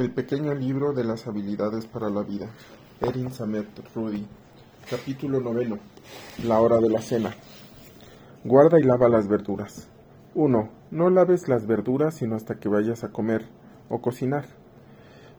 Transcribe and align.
El 0.00 0.12
pequeño 0.12 0.54
libro 0.54 0.94
de 0.94 1.04
las 1.04 1.26
habilidades 1.26 1.84
para 1.84 2.08
la 2.08 2.22
vida. 2.22 2.46
Erin 3.02 3.30
Samet 3.30 3.66
Rudy. 3.94 4.26
Capítulo 4.88 5.40
noveno. 5.40 5.76
La 6.42 6.58
hora 6.62 6.78
de 6.78 6.88
la 6.88 7.02
cena. 7.02 7.34
Guarda 8.42 8.80
y 8.80 8.82
lava 8.82 9.10
las 9.10 9.28
verduras. 9.28 9.90
1. 10.34 10.70
No 10.90 11.10
laves 11.10 11.48
las 11.48 11.66
verduras 11.66 12.14
sino 12.14 12.34
hasta 12.34 12.58
que 12.58 12.70
vayas 12.70 13.04
a 13.04 13.10
comer 13.10 13.44
o 13.90 14.00
cocinar. 14.00 14.46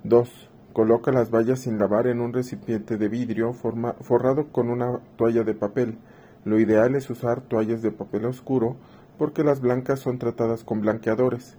2. 0.04 0.30
Coloca 0.74 1.12
las 1.12 1.32
bayas 1.32 1.62
sin 1.62 1.80
lavar 1.80 2.06
en 2.06 2.22
un 2.22 2.32
recipiente 2.32 2.98
de 2.98 3.10
vidrio 3.10 3.54
forrado 3.54 4.50
con 4.52 4.70
una 4.70 5.00
toalla 5.18 5.44
de 5.44 5.56
papel. 5.56 5.98
Lo 6.46 6.60
ideal 6.60 6.94
es 6.94 7.10
usar 7.10 7.42
toallas 7.42 7.82
de 7.82 7.92
papel 7.92 8.26
oscuro 8.26 8.76
porque 9.18 9.44
las 9.44 9.60
blancas 9.60 10.02
son 10.02 10.20
tratadas 10.20 10.64
con 10.64 10.82
blanqueadores 10.82 11.58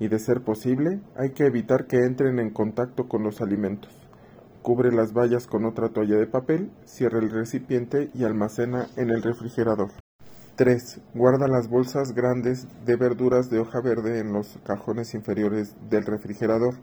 y 0.00 0.08
de 0.08 0.18
ser 0.18 0.42
posible 0.42 1.00
hay 1.14 1.30
que 1.30 1.46
evitar 1.46 1.86
que 1.86 1.98
entren 1.98 2.40
en 2.40 2.50
contacto 2.50 3.06
con 3.06 3.22
los 3.22 3.40
alimentos. 3.40 3.92
Cubre 4.62 4.90
las 4.92 5.12
bayas 5.12 5.46
con 5.46 5.64
otra 5.64 5.90
toalla 5.90 6.16
de 6.16 6.26
papel, 6.26 6.70
cierra 6.84 7.18
el 7.18 7.30
recipiente 7.30 8.10
y 8.12 8.24
almacena 8.24 8.88
en 8.96 9.10
el 9.10 9.22
refrigerador. 9.22 9.90
3. 10.56 11.00
Guarda 11.14 11.48
las 11.48 11.68
bolsas 11.68 12.12
grandes 12.12 12.66
de 12.84 12.96
verduras 12.96 13.48
de 13.48 13.60
hoja 13.60 13.80
verde 13.80 14.18
en 14.18 14.32
los 14.32 14.58
cajones 14.64 15.14
inferiores 15.14 15.74
del 15.88 16.04
refrigerador. 16.04 16.74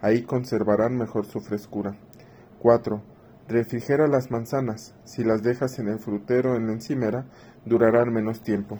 Ahí 0.00 0.22
conservarán 0.22 0.96
mejor 0.96 1.26
su 1.26 1.40
frescura. 1.40 1.96
4. 2.60 3.02
Refrigera 3.48 4.08
las 4.08 4.30
manzanas. 4.30 4.94
Si 5.04 5.24
las 5.24 5.42
dejas 5.42 5.78
en 5.78 5.88
el 5.88 5.98
frutero 5.98 6.54
en 6.54 6.68
la 6.68 6.72
encimera, 6.72 7.26
durarán 7.66 8.12
menos 8.12 8.40
tiempo. 8.40 8.78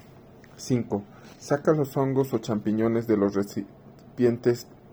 5. 0.56 1.04
Saca 1.38 1.72
los 1.72 1.96
hongos 1.96 2.32
o 2.32 2.38
champiñones 2.38 3.06
de 3.06 3.16
los 3.16 3.34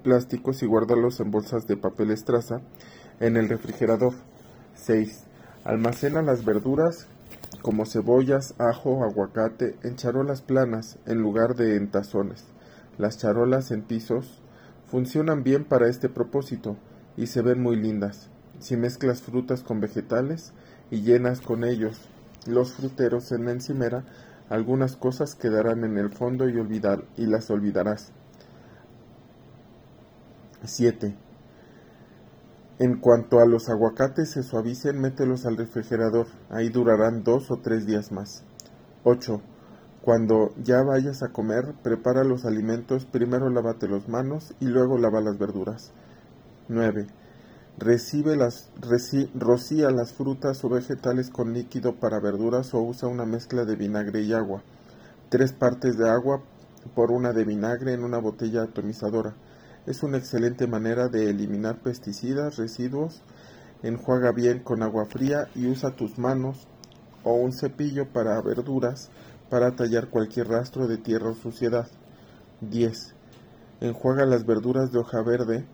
plásticos 0.04 0.62
y 0.62 0.68
guárdalos 0.68 1.20
en 1.20 1.32
bolsas 1.32 1.66
de 1.68 1.78
papel 1.78 2.12
estraza 2.12 2.62
en 3.20 3.38
el 3.38 3.50
refrigerador. 3.50 4.14
6. 4.76 5.24
Almacena 5.64 6.22
las 6.22 6.46
verduras 6.46 7.08
como 7.62 7.88
cebollas, 7.88 8.54
ajo, 8.60 9.04
aguacate 9.04 9.76
en 9.82 9.96
charolas 9.96 10.44
planas 10.44 11.00
en 11.08 11.18
lugar 11.18 11.56
de 11.56 11.76
en 11.76 11.90
tazones. 11.90 12.44
Las 13.00 13.18
charolas 13.18 13.72
en 13.72 13.82
pisos 13.82 14.42
funcionan 14.86 15.44
bien 15.44 15.66
para 15.66 15.90
este 15.90 16.08
propósito 16.08 16.78
y 17.18 17.26
se 17.28 17.42
ven 17.42 17.62
muy 17.62 17.76
lindas. 17.76 18.30
Si 18.60 18.78
mezclas 18.78 19.24
frutas 19.24 19.64
con 19.64 19.80
vegetales 19.80 20.54
y 20.92 21.02
llenas 21.02 21.42
con 21.42 21.64
ellos 21.64 22.00
los 22.46 22.74
fruteros 22.74 23.32
en 23.32 23.46
la 23.46 23.52
encimera, 23.52 24.06
algunas 24.50 24.96
cosas 24.96 25.34
quedarán 25.34 25.84
en 25.84 25.98
el 25.98 26.12
fondo 26.12 26.48
y, 26.48 26.58
olvidar, 26.60 27.04
y 27.18 27.26
las 27.26 27.50
olvidarás. 27.50 28.12
7. 30.68 31.16
En 32.78 33.00
cuanto 33.00 33.40
a 33.40 33.46
los 33.46 33.70
aguacates 33.70 34.32
se 34.32 34.44
suavicen, 34.44 35.00
mételos 35.00 35.46
al 35.46 35.56
refrigerador, 35.56 36.28
ahí 36.50 36.70
durarán 36.70 37.24
dos 37.24 37.50
o 37.50 37.60
tres 37.60 37.86
días 37.86 38.12
más. 38.12 38.44
8. 39.04 39.42
Cuando 40.02 40.54
ya 40.62 40.84
vayas 40.84 41.24
a 41.24 41.30
comer, 41.30 41.74
prepara 41.82 42.24
los 42.24 42.44
alimentos, 42.44 43.06
primero 43.06 43.50
lávate 43.50 43.88
las 43.88 44.10
manos 44.10 44.54
y 44.60 44.66
luego 44.66 44.98
lava 44.98 45.22
las 45.22 45.38
verduras. 45.38 45.94
9. 46.68 47.08
Recibe 47.78 48.36
las, 48.36 48.70
rocía 49.34 49.90
las 49.92 50.14
frutas 50.14 50.64
o 50.64 50.70
vegetales 50.70 51.30
con 51.30 51.54
líquido 51.54 51.96
para 51.96 52.20
verduras 52.20 52.74
o 52.74 52.82
usa 52.82 53.08
una 53.08 53.26
mezcla 53.26 53.66
de 53.66 53.76
vinagre 53.76 54.22
y 54.22 54.34
agua. 54.34 54.64
Tres 55.30 55.54
partes 55.54 55.98
de 55.98 56.10
agua 56.10 56.42
por 56.94 57.12
una 57.12 57.34
de 57.34 57.44
vinagre 57.46 57.94
en 57.94 58.04
una 58.04 58.18
botella 58.18 58.64
atomizadora. 58.64 59.34
Es 59.86 60.02
una 60.02 60.18
excelente 60.18 60.66
manera 60.66 61.10
de 61.10 61.30
eliminar 61.30 61.78
pesticidas, 61.78 62.58
residuos. 62.58 63.22
Enjuaga 63.84 64.32
bien 64.32 64.60
con 64.60 64.82
agua 64.82 65.06
fría 65.06 65.48
y 65.54 65.68
usa 65.68 65.96
tus 65.96 66.18
manos 66.18 66.68
o 67.24 67.34
un 67.34 67.54
cepillo 67.54 68.08
para 68.12 68.42
verduras 68.42 69.10
para 69.50 69.76
tallar 69.76 70.08
cualquier 70.10 70.48
rastro 70.48 70.88
de 70.88 70.98
tierra 70.98 71.30
o 71.30 71.36
suciedad. 71.36 71.88
10. 72.62 73.14
Enjuaga 73.82 74.26
las 74.26 74.46
verduras 74.48 74.92
de 74.92 74.98
hoja 74.98 75.22
verde 75.22 75.66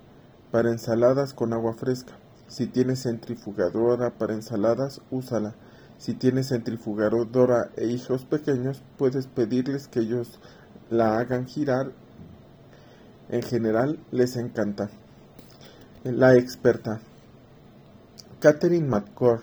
para 0.52 0.72
ensaladas 0.72 1.34
con 1.34 1.54
agua 1.54 1.74
fresca. 1.74 2.14
Si 2.48 2.68
tienes 2.68 3.04
centrifugadora 3.04 4.18
para 4.18 4.34
ensaladas, 4.34 5.02
úsala. 5.10 5.56
Si 5.98 6.16
tienes 6.16 6.50
centrifugadora 6.50 7.70
e 7.78 7.86
hijos 7.86 8.26
pequeños, 8.26 8.84
puedes 8.98 9.28
pedirles 9.28 9.88
que 9.88 10.02
ellos 10.02 10.42
la 10.90 11.18
hagan 11.18 11.48
girar. 11.48 11.94
En 13.32 13.42
general, 13.44 13.98
les 14.12 14.36
encanta. 14.36 14.90
La 16.04 16.36
experta. 16.36 17.00
Catherine 18.42 18.86
McCord 18.86 19.40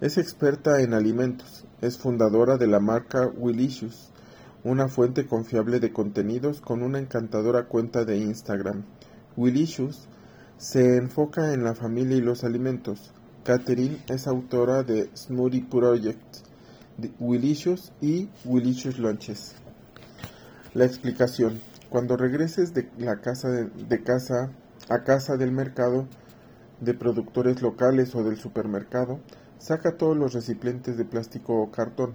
es 0.00 0.18
experta 0.18 0.80
en 0.80 0.94
alimentos. 0.94 1.64
Es 1.80 1.98
fundadora 1.98 2.58
de 2.58 2.68
la 2.68 2.78
marca 2.78 3.26
Willicious, 3.26 4.12
una 4.62 4.86
fuente 4.86 5.26
confiable 5.26 5.80
de 5.80 5.92
contenidos 5.92 6.60
con 6.60 6.80
una 6.80 7.00
encantadora 7.00 7.64
cuenta 7.64 8.04
de 8.04 8.18
Instagram. 8.18 8.84
Willicious 9.36 10.06
se 10.56 10.96
enfoca 10.96 11.54
en 11.54 11.64
la 11.64 11.74
familia 11.74 12.16
y 12.16 12.20
los 12.20 12.44
alimentos. 12.44 13.10
Catherine 13.42 13.98
es 14.06 14.28
autora 14.28 14.84
de 14.84 15.10
Smoothie 15.16 15.66
Project, 15.68 16.36
Willicious 17.18 17.92
y 18.00 18.28
Willicious 18.44 19.00
Lunches. 19.00 19.56
La 20.72 20.84
explicación. 20.84 21.71
Cuando 21.92 22.16
regreses 22.16 22.72
de 22.72 22.88
la 22.96 23.20
casa 23.20 23.50
de, 23.50 24.02
casa 24.02 24.50
a 24.88 25.04
casa 25.04 25.36
del 25.36 25.52
mercado 25.52 26.08
de 26.80 26.94
productores 26.94 27.60
locales 27.60 28.14
o 28.14 28.24
del 28.24 28.38
supermercado, 28.38 29.20
saca 29.58 29.98
todos 29.98 30.16
los 30.16 30.32
recipientes 30.32 30.96
de 30.96 31.04
plástico 31.04 31.60
o 31.60 31.70
cartón. 31.70 32.14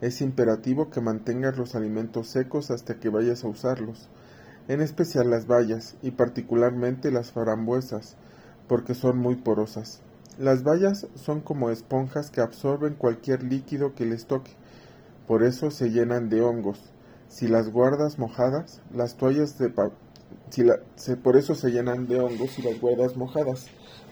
Es 0.00 0.22
imperativo 0.22 0.88
que 0.88 1.02
mantengas 1.02 1.58
los 1.58 1.74
alimentos 1.74 2.28
secos 2.28 2.70
hasta 2.70 2.98
que 2.98 3.10
vayas 3.10 3.44
a 3.44 3.48
usarlos 3.48 4.08
en 4.68 4.80
especial 4.80 5.28
las 5.28 5.46
bayas 5.46 5.96
y 6.00 6.12
particularmente 6.12 7.10
las 7.10 7.30
frambuesas, 7.30 8.16
porque 8.68 8.94
son 8.94 9.18
muy 9.18 9.34
porosas. 9.34 10.00
Las 10.38 10.62
bayas 10.62 11.08
son 11.14 11.42
como 11.42 11.68
esponjas 11.68 12.30
que 12.30 12.40
absorben 12.40 12.94
cualquier 12.94 13.42
líquido 13.42 13.94
que 13.94 14.06
les 14.06 14.24
toque, 14.24 14.52
por 15.26 15.42
eso 15.42 15.70
se 15.70 15.90
llenan 15.90 16.30
de 16.30 16.40
hongos. 16.40 16.90
Si 17.30 17.46
las 17.46 17.70
guardas 17.70 18.18
mojadas, 18.18 18.80
las 18.92 19.16
toallas 19.16 19.56
de 19.56 19.72
si 20.96 21.14
por 21.14 21.36
eso 21.36 21.54
se 21.54 21.70
llenan 21.70 22.08
de 22.08 22.18
hongos 22.18 22.58
y 22.58 22.62
las 22.62 22.80
guardas 22.80 23.16
mojadas. 23.16 23.68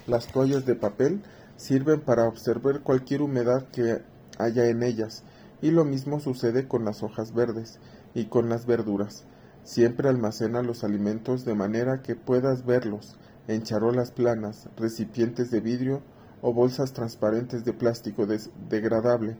Las 0.06 0.28
toallas 0.28 0.64
de 0.66 0.76
papel 0.76 1.20
sirven 1.56 2.00
para 2.00 2.28
observar 2.28 2.80
cualquier 2.80 3.22
humedad 3.22 3.66
que 3.72 4.02
haya 4.38 4.68
en 4.68 4.84
ellas, 4.84 5.24
y 5.60 5.72
lo 5.72 5.84
mismo 5.84 6.20
sucede 6.20 6.68
con 6.68 6.84
las 6.84 7.02
hojas 7.02 7.34
verdes 7.34 7.80
y 8.14 8.26
con 8.26 8.48
las 8.48 8.66
verduras. 8.66 9.24
Siempre 9.64 10.08
almacena 10.08 10.62
los 10.62 10.84
alimentos 10.84 11.44
de 11.44 11.54
manera 11.54 12.02
que 12.02 12.14
puedas 12.14 12.64
verlos 12.64 13.16
en 13.48 13.64
charolas 13.64 14.12
planas, 14.12 14.68
recipientes 14.76 15.50
de 15.50 15.60
vidrio 15.60 16.02
o 16.40 16.52
bolsas 16.52 16.92
transparentes 16.92 17.64
de 17.64 17.72
plástico 17.72 18.28
degradable 18.70 19.36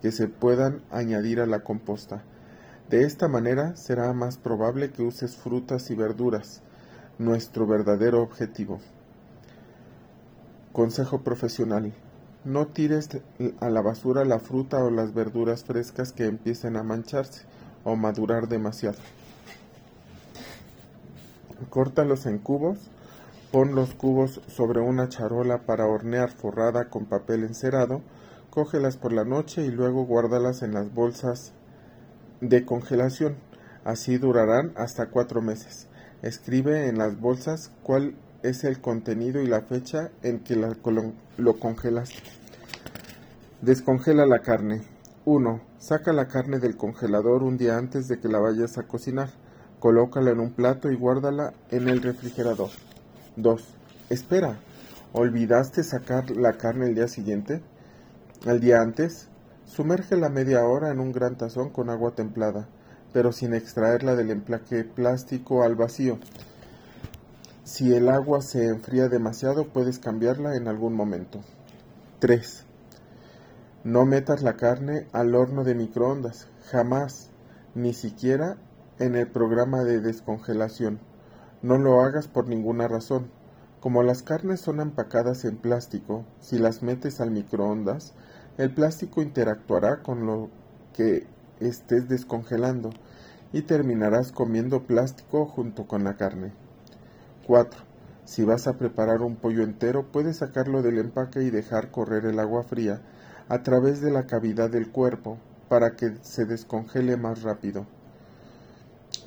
que 0.00 0.12
se 0.12 0.28
puedan 0.28 0.80
añadir 0.90 1.40
a 1.40 1.46
la 1.46 1.60
composta. 1.60 2.24
De 2.88 3.04
esta 3.04 3.28
manera 3.28 3.76
será 3.76 4.10
más 4.14 4.38
probable 4.38 4.90
que 4.90 5.02
uses 5.02 5.36
frutas 5.36 5.90
y 5.90 5.94
verduras, 5.94 6.62
nuestro 7.18 7.66
verdadero 7.66 8.22
objetivo. 8.22 8.80
Consejo 10.72 11.20
profesional. 11.20 11.92
No 12.46 12.68
tires 12.68 13.10
a 13.60 13.68
la 13.68 13.82
basura 13.82 14.24
la 14.24 14.38
fruta 14.38 14.82
o 14.82 14.90
las 14.90 15.12
verduras 15.12 15.64
frescas 15.64 16.12
que 16.12 16.24
empiecen 16.24 16.76
a 16.76 16.82
mancharse 16.82 17.42
o 17.84 17.94
madurar 17.94 18.48
demasiado. 18.48 18.98
Córtalos 21.68 22.24
en 22.24 22.38
cubos, 22.38 22.78
pon 23.52 23.74
los 23.74 23.92
cubos 23.94 24.40
sobre 24.46 24.80
una 24.80 25.10
charola 25.10 25.66
para 25.66 25.86
hornear 25.86 26.30
forrada 26.30 26.88
con 26.88 27.04
papel 27.04 27.44
encerado, 27.44 28.00
cógelas 28.48 28.96
por 28.96 29.12
la 29.12 29.24
noche 29.24 29.66
y 29.66 29.70
luego 29.70 30.06
guárdalas 30.06 30.62
en 30.62 30.72
las 30.72 30.94
bolsas 30.94 31.52
de 32.40 32.64
congelación. 32.64 33.36
Así 33.84 34.18
durarán 34.18 34.72
hasta 34.76 35.06
cuatro 35.06 35.40
meses. 35.42 35.88
Escribe 36.22 36.88
en 36.88 36.98
las 36.98 37.20
bolsas 37.20 37.70
cuál 37.82 38.14
es 38.42 38.64
el 38.64 38.80
contenido 38.80 39.40
y 39.40 39.46
la 39.46 39.62
fecha 39.62 40.10
en 40.22 40.40
que 40.40 40.56
lo 40.56 41.58
congelaste. 41.58 42.22
Descongela 43.60 44.26
la 44.26 44.40
carne. 44.40 44.82
1. 45.24 45.60
Saca 45.78 46.12
la 46.12 46.28
carne 46.28 46.58
del 46.58 46.76
congelador 46.76 47.42
un 47.42 47.58
día 47.58 47.76
antes 47.76 48.08
de 48.08 48.18
que 48.18 48.28
la 48.28 48.38
vayas 48.38 48.78
a 48.78 48.84
cocinar. 48.84 49.30
Colócala 49.80 50.30
en 50.30 50.40
un 50.40 50.52
plato 50.52 50.90
y 50.90 50.96
guárdala 50.96 51.54
en 51.70 51.88
el 51.88 52.02
refrigerador. 52.02 52.70
2. 53.36 53.64
Espera. 54.10 54.58
¿Olvidaste 55.12 55.82
sacar 55.82 56.30
la 56.30 56.54
carne 56.54 56.86
el 56.86 56.94
día 56.94 57.08
siguiente? 57.08 57.62
Al 58.46 58.60
día 58.60 58.80
antes, 58.80 59.27
sumérgela 59.68 60.28
media 60.30 60.64
hora 60.64 60.90
en 60.90 60.98
un 60.98 61.12
gran 61.12 61.36
tazón 61.36 61.70
con 61.70 61.90
agua 61.90 62.12
templada, 62.12 62.66
pero 63.12 63.32
sin 63.32 63.54
extraerla 63.54 64.16
del 64.16 64.30
emplaque 64.30 64.82
plástico 64.82 65.62
al 65.62 65.76
vacío. 65.76 66.18
Si 67.64 67.94
el 67.94 68.08
agua 68.08 68.40
se 68.40 68.66
enfría 68.66 69.08
demasiado, 69.08 69.68
puedes 69.68 69.98
cambiarla 69.98 70.56
en 70.56 70.68
algún 70.68 70.94
momento. 70.94 71.40
3. 72.18 72.64
No 73.84 74.06
metas 74.06 74.42
la 74.42 74.56
carne 74.56 75.06
al 75.12 75.34
horno 75.34 75.64
de 75.64 75.74
microondas, 75.74 76.48
jamás, 76.70 77.28
ni 77.74 77.92
siquiera 77.92 78.56
en 78.98 79.16
el 79.16 79.28
programa 79.28 79.84
de 79.84 80.00
descongelación. 80.00 80.98
No 81.60 81.76
lo 81.76 82.00
hagas 82.00 82.26
por 82.26 82.48
ninguna 82.48 82.88
razón. 82.88 83.30
Como 83.80 84.02
las 84.02 84.22
carnes 84.22 84.60
son 84.60 84.80
empacadas 84.80 85.44
en 85.44 85.56
plástico, 85.56 86.24
si 86.40 86.58
las 86.58 86.82
metes 86.82 87.20
al 87.20 87.30
microondas, 87.30 88.14
el 88.58 88.74
plástico 88.74 89.22
interactuará 89.22 90.02
con 90.02 90.26
lo 90.26 90.50
que 90.92 91.26
estés 91.60 92.08
descongelando 92.08 92.90
y 93.52 93.62
terminarás 93.62 94.32
comiendo 94.32 94.82
plástico 94.82 95.46
junto 95.46 95.86
con 95.86 96.04
la 96.04 96.16
carne. 96.16 96.52
4. 97.46 97.80
Si 98.24 98.44
vas 98.44 98.66
a 98.66 98.76
preparar 98.76 99.22
un 99.22 99.36
pollo 99.36 99.62
entero, 99.62 100.10
puedes 100.10 100.38
sacarlo 100.38 100.82
del 100.82 100.98
empaque 100.98 101.42
y 101.42 101.50
dejar 101.50 101.90
correr 101.90 102.26
el 102.26 102.40
agua 102.40 102.64
fría 102.64 103.00
a 103.48 103.62
través 103.62 104.00
de 104.02 104.10
la 104.10 104.26
cavidad 104.26 104.68
del 104.68 104.90
cuerpo 104.90 105.38
para 105.68 105.96
que 105.96 106.16
se 106.22 106.44
descongele 106.44 107.16
más 107.16 107.42
rápido. 107.42 107.86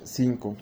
5. 0.04 0.56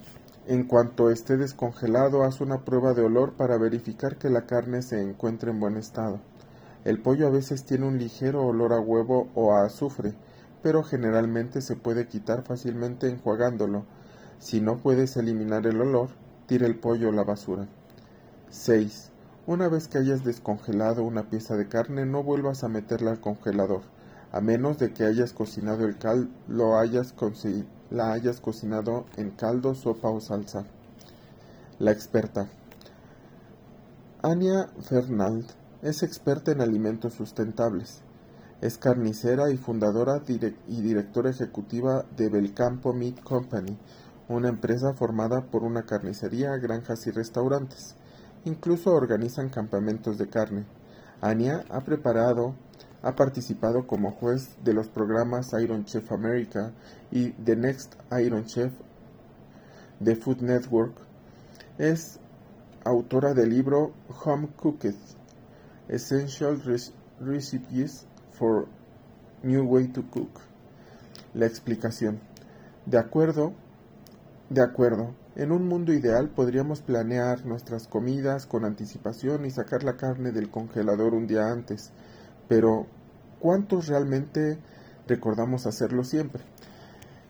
En 0.47 0.63
cuanto 0.63 1.11
esté 1.11 1.35
descongelado, 1.37 2.23
haz 2.23 2.41
una 2.41 2.63
prueba 2.63 2.93
de 2.93 3.03
olor 3.03 3.33
para 3.33 3.57
verificar 3.57 4.17
que 4.17 4.29
la 4.29 4.45
carne 4.45 4.81
se 4.81 5.01
encuentre 5.01 5.51
en 5.51 5.59
buen 5.59 5.77
estado. 5.77 6.19
El 6.83 6.99
pollo 6.99 7.27
a 7.27 7.29
veces 7.29 7.63
tiene 7.63 7.85
un 7.85 7.99
ligero 7.99 8.43
olor 8.43 8.73
a 8.73 8.79
huevo 8.79 9.29
o 9.35 9.53
a 9.53 9.65
azufre, 9.65 10.15
pero 10.63 10.83
generalmente 10.83 11.61
se 11.61 11.75
puede 11.75 12.07
quitar 12.07 12.43
fácilmente 12.43 13.07
enjuagándolo. 13.07 13.85
Si 14.39 14.61
no 14.61 14.79
puedes 14.79 15.15
eliminar 15.15 15.67
el 15.67 15.79
olor, 15.79 16.09
tira 16.47 16.65
el 16.65 16.75
pollo 16.75 17.09
a 17.09 17.11
la 17.11 17.23
basura. 17.23 17.67
6. 18.49 19.11
Una 19.45 19.67
vez 19.67 19.87
que 19.87 19.99
hayas 19.99 20.23
descongelado 20.23 21.03
una 21.03 21.29
pieza 21.29 21.55
de 21.55 21.67
carne, 21.67 22.05
no 22.07 22.23
vuelvas 22.23 22.63
a 22.63 22.67
meterla 22.67 23.11
al 23.11 23.19
congelador, 23.19 23.81
a 24.31 24.41
menos 24.41 24.79
de 24.79 24.91
que 24.91 25.03
hayas 25.03 25.33
cocinado 25.33 25.85
el 25.85 25.97
cal 25.97 26.29
lo 26.47 26.77
hayas 26.77 27.13
la 27.91 28.13
hayas 28.13 28.39
cocinado 28.39 29.05
en 29.17 29.29
caldo, 29.31 29.75
sopa 29.75 30.09
o 30.09 30.19
salsa. 30.19 30.65
La 31.77 31.91
experta. 31.91 32.47
Anya 34.23 34.67
Fernald 34.81 35.60
es 35.81 36.03
experta 36.03 36.51
en 36.51 36.61
alimentos 36.61 37.13
sustentables. 37.13 38.01
Es 38.61 38.77
carnicera 38.77 39.49
y 39.49 39.57
fundadora 39.57 40.21
y 40.27 40.81
directora 40.81 41.31
ejecutiva 41.31 42.05
de 42.15 42.29
Belcampo 42.29 42.93
Meat 42.93 43.21
Company, 43.23 43.75
una 44.29 44.49
empresa 44.49 44.93
formada 44.93 45.41
por 45.41 45.63
una 45.63 45.83
carnicería, 45.83 46.55
granjas 46.57 47.07
y 47.07 47.11
restaurantes. 47.11 47.95
Incluso 48.45 48.91
organizan 48.91 49.49
campamentos 49.49 50.19
de 50.19 50.29
carne. 50.29 50.65
Anya 51.21 51.63
ha 51.69 51.81
preparado, 51.81 52.55
ha 53.01 53.15
participado 53.15 53.87
como 53.87 54.11
juez 54.11 54.55
de 54.63 54.73
los 54.73 54.87
programas 54.87 55.53
Iron 55.59 55.85
Chef 55.85 56.11
America 56.11 56.71
y 57.11 57.31
The 57.31 57.55
Next 57.55 57.95
Iron 58.23 58.45
Chef 58.45 58.71
de 59.99 60.15
Food 60.15 60.41
Network. 60.41 60.93
Es 61.79 62.19
autora 62.83 63.33
del 63.33 63.49
libro 63.49 63.93
Home 64.23 64.49
Cooked 64.55 65.20
Essential 65.91 66.57
Recipes 67.19 68.05
for 68.31 68.69
New 69.43 69.65
Way 69.65 69.89
to 69.89 70.09
Cook. 70.09 70.39
La 71.33 71.45
explicación. 71.45 72.21
De 72.85 72.97
acuerdo 72.97 73.53
de 74.49 74.61
acuerdo, 74.61 75.13
en 75.35 75.51
un 75.51 75.67
mundo 75.67 75.91
ideal 75.93 76.29
podríamos 76.29 76.81
planear 76.81 77.45
nuestras 77.45 77.87
comidas 77.87 78.45
con 78.45 78.63
anticipación 78.63 79.45
y 79.45 79.51
sacar 79.51 79.83
la 79.83 79.97
carne 79.97 80.31
del 80.31 80.49
congelador 80.49 81.13
un 81.13 81.27
día 81.27 81.51
antes, 81.51 81.91
pero 82.47 82.87
¿cuántos 83.41 83.87
realmente 83.87 84.59
recordamos 85.07 85.67
hacerlo 85.67 86.05
siempre? 86.05 86.41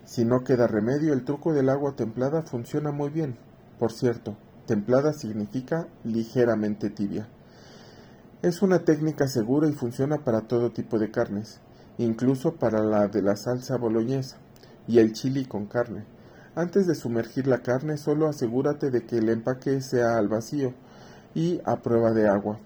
Si 0.05 0.23
no 0.23 0.43
queda 0.43 0.67
remedio, 0.67 1.13
el 1.13 1.25
truco 1.25 1.51
del 1.53 1.69
agua 1.69 1.95
templada 1.95 2.43
funciona 2.43 2.91
muy 2.91 3.09
bien. 3.09 3.37
Por 3.79 3.91
cierto, 3.91 4.37
templada 4.67 5.13
significa 5.13 5.87
ligeramente 6.03 6.91
tibia. 6.91 7.27
Es 8.43 8.63
una 8.63 8.79
técnica 8.79 9.27
segura 9.27 9.67
y 9.67 9.71
funciona 9.71 10.17
para 10.23 10.41
todo 10.41 10.71
tipo 10.71 10.97
de 10.97 11.11
carnes, 11.11 11.59
incluso 11.99 12.55
para 12.55 12.81
la 12.83 13.07
de 13.07 13.21
la 13.21 13.35
salsa 13.35 13.77
boloñesa 13.77 14.38
y 14.88 14.97
el 14.97 15.13
chili 15.13 15.45
con 15.45 15.67
carne. 15.67 16.05
Antes 16.55 16.88
de 16.88 16.95
sumergir 16.95 17.45
la 17.45 17.61
carne, 17.61 17.97
solo 17.97 18.27
asegúrate 18.27 18.89
de 18.89 19.05
que 19.05 19.19
el 19.19 19.29
empaque 19.29 19.79
sea 19.81 20.17
al 20.17 20.27
vacío 20.27 20.73
y 21.35 21.61
a 21.65 21.83
prueba 21.83 22.13
de 22.13 22.27
agua. 22.29 22.57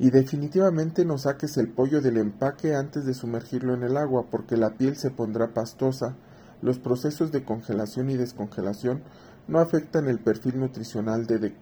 Y 0.00 0.10
definitivamente 0.10 1.04
no 1.04 1.16
saques 1.16 1.56
el 1.56 1.68
pollo 1.68 2.00
del 2.00 2.16
empaque 2.16 2.74
antes 2.74 3.06
de 3.06 3.14
sumergirlo 3.14 3.72
en 3.72 3.84
el 3.84 3.96
agua 3.96 4.26
porque 4.32 4.56
la 4.56 4.70
piel 4.70 4.96
se 4.96 5.12
pondrá 5.12 5.54
pastosa. 5.54 6.16
Los 6.60 6.80
procesos 6.80 7.30
de 7.30 7.44
congelación 7.44 8.10
y 8.10 8.16
descongelación 8.16 9.00
no 9.46 9.60
afectan 9.60 10.08
el 10.08 10.18
perfil 10.18 10.58
nutricional 10.58 11.28
de, 11.28 11.54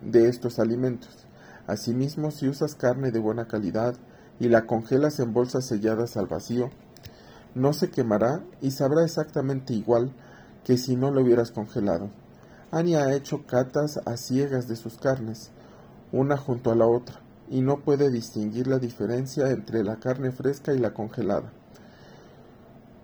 de 0.00 0.28
estos 0.28 0.58
alimentos. 0.58 1.23
Asimismo, 1.66 2.30
si 2.30 2.48
usas 2.48 2.74
carne 2.74 3.10
de 3.10 3.18
buena 3.18 3.46
calidad 3.46 3.94
y 4.38 4.48
la 4.48 4.66
congelas 4.66 5.18
en 5.20 5.32
bolsas 5.32 5.64
selladas 5.64 6.16
al 6.16 6.26
vacío, 6.26 6.70
no 7.54 7.72
se 7.72 7.90
quemará 7.90 8.42
y 8.60 8.72
sabrá 8.72 9.04
exactamente 9.04 9.72
igual 9.72 10.12
que 10.64 10.76
si 10.76 10.96
no 10.96 11.10
lo 11.10 11.22
hubieras 11.22 11.52
congelado. 11.52 12.10
Annie 12.70 12.96
ha 12.96 13.14
hecho 13.14 13.46
catas 13.46 14.00
a 14.04 14.16
ciegas 14.16 14.66
de 14.66 14.76
sus 14.76 14.98
carnes, 14.98 15.50
una 16.10 16.36
junto 16.36 16.72
a 16.72 16.74
la 16.74 16.86
otra, 16.86 17.20
y 17.48 17.60
no 17.60 17.80
puede 17.80 18.10
distinguir 18.10 18.66
la 18.66 18.78
diferencia 18.78 19.50
entre 19.50 19.84
la 19.84 19.96
carne 19.96 20.32
fresca 20.32 20.74
y 20.74 20.78
la 20.78 20.92
congelada. 20.92 21.52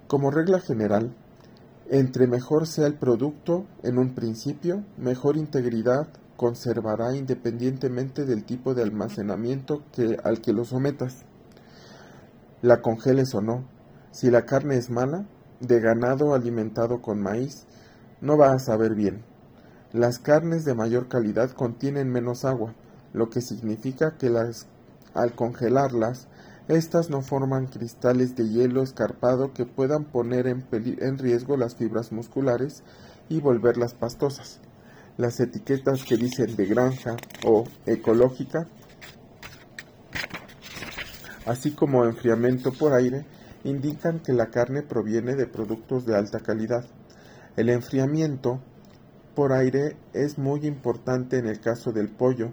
Como 0.08 0.30
regla 0.30 0.58
general, 0.58 1.14
entre 1.88 2.26
mejor 2.26 2.66
sea 2.66 2.86
el 2.86 2.94
producto 2.94 3.66
en 3.82 3.98
un 3.98 4.14
principio, 4.14 4.84
mejor 4.96 5.36
integridad 5.36 6.08
conservará 6.40 7.14
independientemente 7.14 8.24
del 8.24 8.44
tipo 8.44 8.72
de 8.72 8.82
almacenamiento 8.82 9.82
que, 9.92 10.16
al 10.24 10.40
que 10.40 10.54
lo 10.54 10.64
sometas. 10.64 11.26
La 12.62 12.80
congeles 12.80 13.34
o 13.34 13.42
no, 13.42 13.64
si 14.10 14.30
la 14.30 14.46
carne 14.46 14.76
es 14.76 14.88
mala, 14.88 15.26
de 15.60 15.80
ganado 15.80 16.32
alimentado 16.32 17.02
con 17.02 17.20
maíz, 17.20 17.66
no 18.22 18.38
va 18.38 18.52
a 18.52 18.58
saber 18.58 18.94
bien. 18.94 19.22
Las 19.92 20.18
carnes 20.18 20.64
de 20.64 20.72
mayor 20.72 21.08
calidad 21.08 21.50
contienen 21.50 22.10
menos 22.10 22.46
agua, 22.46 22.72
lo 23.12 23.28
que 23.28 23.42
significa 23.42 24.16
que 24.16 24.32
al 25.12 25.34
congelarlas, 25.34 26.26
estas 26.68 27.10
no 27.10 27.20
forman 27.20 27.66
cristales 27.66 28.34
de 28.34 28.48
hielo 28.48 28.82
escarpado 28.82 29.52
que 29.52 29.66
puedan 29.66 30.04
poner 30.04 30.46
en, 30.46 30.64
en 30.72 31.18
riesgo 31.18 31.58
las 31.58 31.74
fibras 31.74 32.12
musculares 32.12 32.82
y 33.28 33.42
volverlas 33.42 33.92
pastosas. 33.92 34.58
Las 35.20 35.38
etiquetas 35.38 36.02
que 36.02 36.16
dicen 36.16 36.56
de 36.56 36.64
granja 36.64 37.14
o 37.44 37.64
ecológica, 37.84 38.66
así 41.44 41.72
como 41.72 42.06
enfriamiento 42.06 42.72
por 42.72 42.94
aire, 42.94 43.26
indican 43.64 44.20
que 44.20 44.32
la 44.32 44.46
carne 44.46 44.80
proviene 44.80 45.34
de 45.34 45.46
productos 45.46 46.06
de 46.06 46.16
alta 46.16 46.40
calidad. 46.40 46.86
El 47.58 47.68
enfriamiento 47.68 48.62
por 49.34 49.52
aire 49.52 49.98
es 50.14 50.38
muy 50.38 50.66
importante 50.66 51.36
en 51.36 51.48
el 51.48 51.60
caso 51.60 51.92
del 51.92 52.08
pollo, 52.08 52.52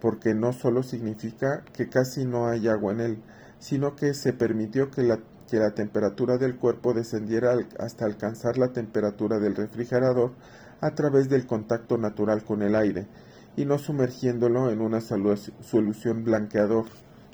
porque 0.00 0.32
no 0.32 0.54
solo 0.54 0.82
significa 0.82 1.64
que 1.74 1.90
casi 1.90 2.24
no 2.24 2.48
hay 2.48 2.66
agua 2.66 2.94
en 2.94 3.00
él, 3.00 3.22
sino 3.58 3.94
que 3.94 4.14
se 4.14 4.32
permitió 4.32 4.90
que 4.90 5.02
la, 5.02 5.18
que 5.50 5.58
la 5.58 5.72
temperatura 5.72 6.38
del 6.38 6.56
cuerpo 6.56 6.94
descendiera 6.94 7.54
hasta 7.78 8.06
alcanzar 8.06 8.56
la 8.56 8.72
temperatura 8.72 9.38
del 9.38 9.54
refrigerador 9.54 10.32
a 10.80 10.90
través 10.94 11.28
del 11.28 11.46
contacto 11.46 11.98
natural 11.98 12.44
con 12.44 12.62
el 12.62 12.74
aire, 12.74 13.06
y 13.56 13.64
no 13.64 13.78
sumergiéndolo 13.78 14.70
en 14.70 14.80
una 14.80 15.00
solución 15.00 16.24
blanqueador, 16.24 16.86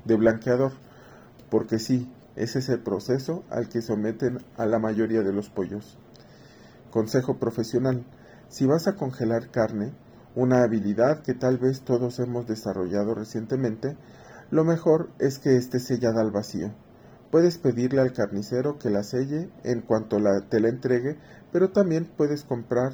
de 0.04 0.16
blanqueador, 0.16 0.72
porque 1.50 1.78
sí, 1.78 2.10
ese 2.36 2.60
es 2.60 2.68
el 2.68 2.80
proceso 2.80 3.44
al 3.50 3.68
que 3.68 3.82
someten 3.82 4.38
a 4.56 4.66
la 4.66 4.78
mayoría 4.78 5.22
de 5.22 5.32
los 5.32 5.50
pollos. 5.50 5.98
Consejo 6.90 7.38
profesional. 7.38 8.04
Si 8.48 8.66
vas 8.66 8.86
a 8.86 8.96
congelar 8.96 9.50
carne, 9.50 9.92
una 10.34 10.62
habilidad 10.62 11.22
que 11.22 11.34
tal 11.34 11.58
vez 11.58 11.82
todos 11.82 12.18
hemos 12.20 12.46
desarrollado 12.46 13.14
recientemente, 13.14 13.96
lo 14.50 14.64
mejor 14.64 15.10
es 15.18 15.38
que 15.38 15.56
esté 15.56 15.78
sellada 15.78 16.20
al 16.20 16.30
vacío. 16.30 16.72
Puedes 17.30 17.58
pedirle 17.58 18.00
al 18.00 18.12
carnicero 18.12 18.78
que 18.78 18.90
la 18.90 19.02
selle 19.02 19.50
en 19.64 19.80
cuanto 19.80 20.18
te 20.48 20.60
la 20.60 20.68
entregue, 20.68 21.16
pero 21.50 21.70
también 21.70 22.04
puedes 22.04 22.44
comprar 22.44 22.92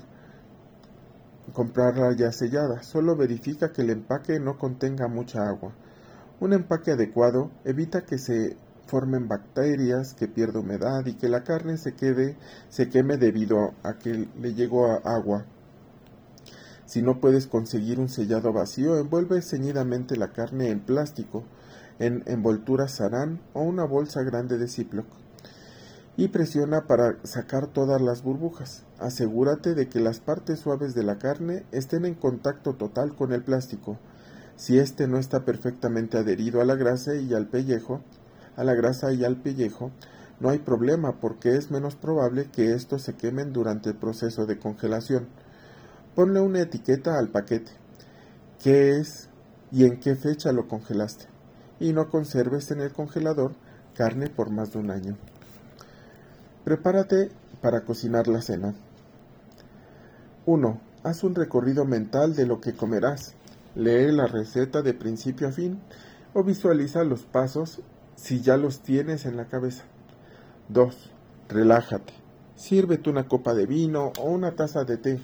comprarla 1.53 2.15
ya 2.17 2.33
sellada. 2.33 2.83
Solo 2.83 3.17
verifica 3.17 3.73
que 3.73 3.83
el 3.83 3.91
empaque 3.91 4.41
no 4.41 4.59
contenga 4.59 5.09
mucha 5.09 5.49
agua. 5.49 5.73
Un 6.41 6.53
empaque 6.53 6.93
adecuado 6.93 7.51
evita 7.65 8.05
que 8.05 8.19
se 8.19 8.57
formen 8.87 9.29
bacterias, 9.29 10.15
que 10.15 10.29
pierda 10.29 10.61
humedad 10.61 11.05
y 11.07 11.15
que 11.15 11.29
la 11.29 11.45
carne 11.45 11.77
se 11.77 11.95
quede, 11.95 12.37
se 12.69 12.89
queme 12.89 13.17
debido 13.17 13.75
a 13.83 13.99
que 13.99 14.29
le 14.41 14.55
llegó 14.55 14.87
agua. 15.07 15.45
Si 16.87 17.03
no 17.03 17.21
puedes 17.21 17.47
conseguir 17.47 18.01
un 18.01 18.09
sellado 18.09 18.53
vacío, 18.53 18.97
envuelve 18.99 19.43
ceñidamente 19.43 20.17
la 20.17 20.33
carne 20.33 20.71
en 20.71 20.81
plástico, 20.81 21.45
en 21.99 22.23
envoltura 22.27 22.89
sarán 22.89 23.41
o 23.53 23.63
una 23.63 23.85
bolsa 23.85 24.23
grande 24.23 24.57
de 24.57 24.69
Ziploc 24.69 25.07
y 26.19 26.29
presiona 26.29 26.89
para 26.89 27.17
sacar 27.23 27.69
todas 27.69 28.03
las 28.03 28.25
burbujas. 28.25 28.83
Asegúrate 28.99 29.77
de 29.77 29.89
que 29.89 30.01
las 30.01 30.19
partes 30.19 30.59
suaves 30.59 30.93
de 30.97 31.05
la 31.05 31.17
carne 31.17 31.65
estén 31.71 32.05
en 32.05 32.15
contacto 32.15 32.75
total 32.75 33.15
con 33.15 33.33
el 33.33 33.45
plástico. 33.45 33.99
Si 34.57 34.81
éste 34.81 35.07
no 35.07 35.19
está 35.19 35.45
perfectamente 35.45 36.19
adherido 36.19 36.61
a 36.61 36.65
la 36.65 36.75
grasa 36.75 37.15
y 37.15 37.33
al 37.35 37.47
pellejo, 37.47 38.03
a 38.57 38.65
la 38.65 38.75
grasa 38.75 39.13
y 39.13 39.25
al 39.25 39.37
pellejo, 39.37 39.93
no 40.41 40.51
hay 40.51 40.59
problema 40.59 41.21
porque 41.21 41.55
es 41.55 41.71
menos 41.71 41.95
probable 41.95 42.51
que 42.51 42.75
estos 42.75 43.03
se 43.03 43.15
quemen 43.15 43.53
durante 43.53 43.91
el 43.91 43.95
proceso 43.95 44.45
de 44.45 44.59
congelación. 44.59 45.29
Ponle 46.17 46.41
una 46.41 46.63
etiqueta 46.63 47.17
al 47.17 47.29
paquete. 47.29 47.71
¿Qué 48.61 48.99
es 48.99 49.29
y 49.71 49.85
en 49.85 50.01
qué 50.01 50.17
fecha 50.17 50.51
lo 50.51 50.67
congelaste? 50.67 51.27
Y 51.79 51.93
no 51.93 52.11
conserves 52.11 52.73
en 52.73 52.81
el 52.81 52.93
congelador 52.93 53.53
carne 53.95 54.29
por 54.29 54.51
más 54.51 54.73
de 54.73 54.81
un 54.81 54.91
año. 54.91 55.17
Prepárate 56.69 57.31
para 57.63 57.87
cocinar 57.87 58.29
la 58.29 58.43
cena. 58.43 58.75
1. 60.45 60.81
Haz 61.03 61.25
un 61.25 61.35
recorrido 61.35 61.87
mental 61.87 62.37
de 62.37 62.45
lo 62.45 62.61
que 62.61 62.75
comerás. 62.75 63.33
Lee 63.75 64.13
la 64.13 64.27
receta 64.27 64.83
de 64.83 64.93
principio 64.93 65.49
a 65.49 65.53
fin 65.53 65.81
o 66.35 66.45
visualiza 66.45 67.05
los 67.05 67.23
pasos 67.23 67.81
si 68.17 68.43
ya 68.43 68.59
los 68.59 68.81
tienes 68.81 69.25
en 69.25 69.39
la 69.39 69.47
cabeza. 69.47 69.85
2. 70.69 71.11
Relájate. 71.49 72.13
Sírvete 72.55 73.09
una 73.09 73.29
copa 73.29 73.55
de 73.55 73.65
vino 73.65 74.13
o 74.21 74.25
una 74.25 74.55
taza 74.55 74.85
de 74.85 74.99
té. 74.99 75.21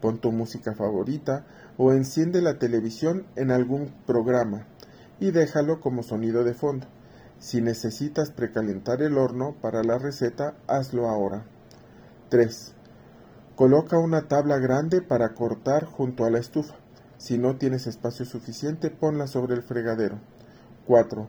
Pon 0.00 0.16
tu 0.16 0.32
música 0.32 0.72
favorita 0.72 1.44
o 1.76 1.92
enciende 1.92 2.40
la 2.40 2.58
televisión 2.58 3.26
en 3.36 3.50
algún 3.50 3.92
programa 4.06 4.64
y 5.20 5.30
déjalo 5.30 5.78
como 5.82 6.02
sonido 6.02 6.42
de 6.42 6.54
fondo. 6.54 6.86
Si 7.38 7.60
necesitas 7.60 8.30
precalentar 8.30 9.02
el 9.02 9.18
horno 9.18 9.54
para 9.60 9.82
la 9.82 9.98
receta, 9.98 10.54
hazlo 10.66 11.08
ahora. 11.08 11.44
3. 12.30 12.72
Coloca 13.54 13.98
una 13.98 14.28
tabla 14.28 14.58
grande 14.58 15.00
para 15.00 15.34
cortar 15.34 15.84
junto 15.84 16.24
a 16.24 16.30
la 16.30 16.38
estufa. 16.38 16.74
Si 17.18 17.38
no 17.38 17.56
tienes 17.56 17.86
espacio 17.86 18.24
suficiente, 18.24 18.90
ponla 18.90 19.26
sobre 19.26 19.54
el 19.54 19.62
fregadero. 19.62 20.18
4. 20.86 21.28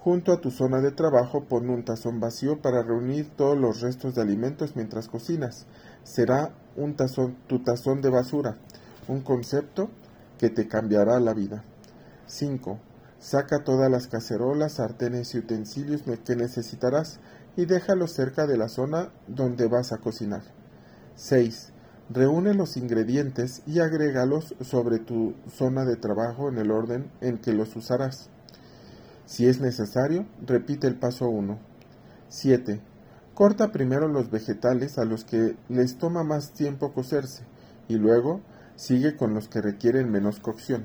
Junto 0.00 0.32
a 0.32 0.40
tu 0.40 0.52
zona 0.52 0.80
de 0.80 0.92
trabajo 0.92 1.44
pon 1.44 1.68
un 1.68 1.84
tazón 1.84 2.20
vacío 2.20 2.62
para 2.62 2.82
reunir 2.82 3.28
todos 3.36 3.58
los 3.58 3.80
restos 3.80 4.14
de 4.14 4.22
alimentos 4.22 4.76
mientras 4.76 5.08
cocinas. 5.08 5.66
Será 6.04 6.52
tu 7.48 7.58
tazón 7.60 8.00
de 8.00 8.10
basura, 8.10 8.56
un 9.08 9.22
concepto 9.22 9.90
que 10.38 10.48
te 10.48 10.68
cambiará 10.68 11.18
la 11.18 11.34
vida. 11.34 11.64
5. 12.26 12.78
Saca 13.18 13.64
todas 13.64 13.90
las 13.90 14.06
cacerolas, 14.06 14.74
sartenes 14.74 15.34
y 15.34 15.38
utensilios 15.38 16.02
que 16.24 16.36
necesitarás 16.36 17.18
y 17.56 17.64
déjalos 17.64 18.12
cerca 18.12 18.46
de 18.46 18.58
la 18.58 18.68
zona 18.68 19.10
donde 19.26 19.66
vas 19.66 19.92
a 19.92 19.98
cocinar. 19.98 20.42
6. 21.16 21.72
Reúne 22.10 22.54
los 22.54 22.76
ingredientes 22.76 23.62
y 23.66 23.80
agrégalos 23.80 24.54
sobre 24.60 24.98
tu 24.98 25.34
zona 25.50 25.84
de 25.84 25.96
trabajo 25.96 26.48
en 26.48 26.58
el 26.58 26.70
orden 26.70 27.10
en 27.20 27.38
que 27.38 27.52
los 27.52 27.74
usarás. 27.74 28.28
Si 29.24 29.48
es 29.48 29.60
necesario, 29.60 30.26
repite 30.46 30.86
el 30.86 30.94
paso 30.94 31.28
1. 31.28 31.58
7. 32.28 32.80
Corta 33.34 33.72
primero 33.72 34.08
los 34.08 34.30
vegetales 34.30 34.98
a 34.98 35.04
los 35.04 35.24
que 35.24 35.56
les 35.68 35.98
toma 35.98 36.22
más 36.22 36.52
tiempo 36.52 36.92
cocerse 36.92 37.42
y 37.88 37.96
luego 37.96 38.40
sigue 38.76 39.16
con 39.16 39.34
los 39.34 39.48
que 39.48 39.60
requieren 39.60 40.10
menos 40.10 40.38
cocción. 40.38 40.84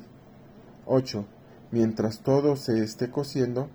8. 0.86 1.26
Mientras 1.72 2.20
todo 2.20 2.58
se 2.58 2.84
esté 2.84 3.10
cociendo, 3.10 3.70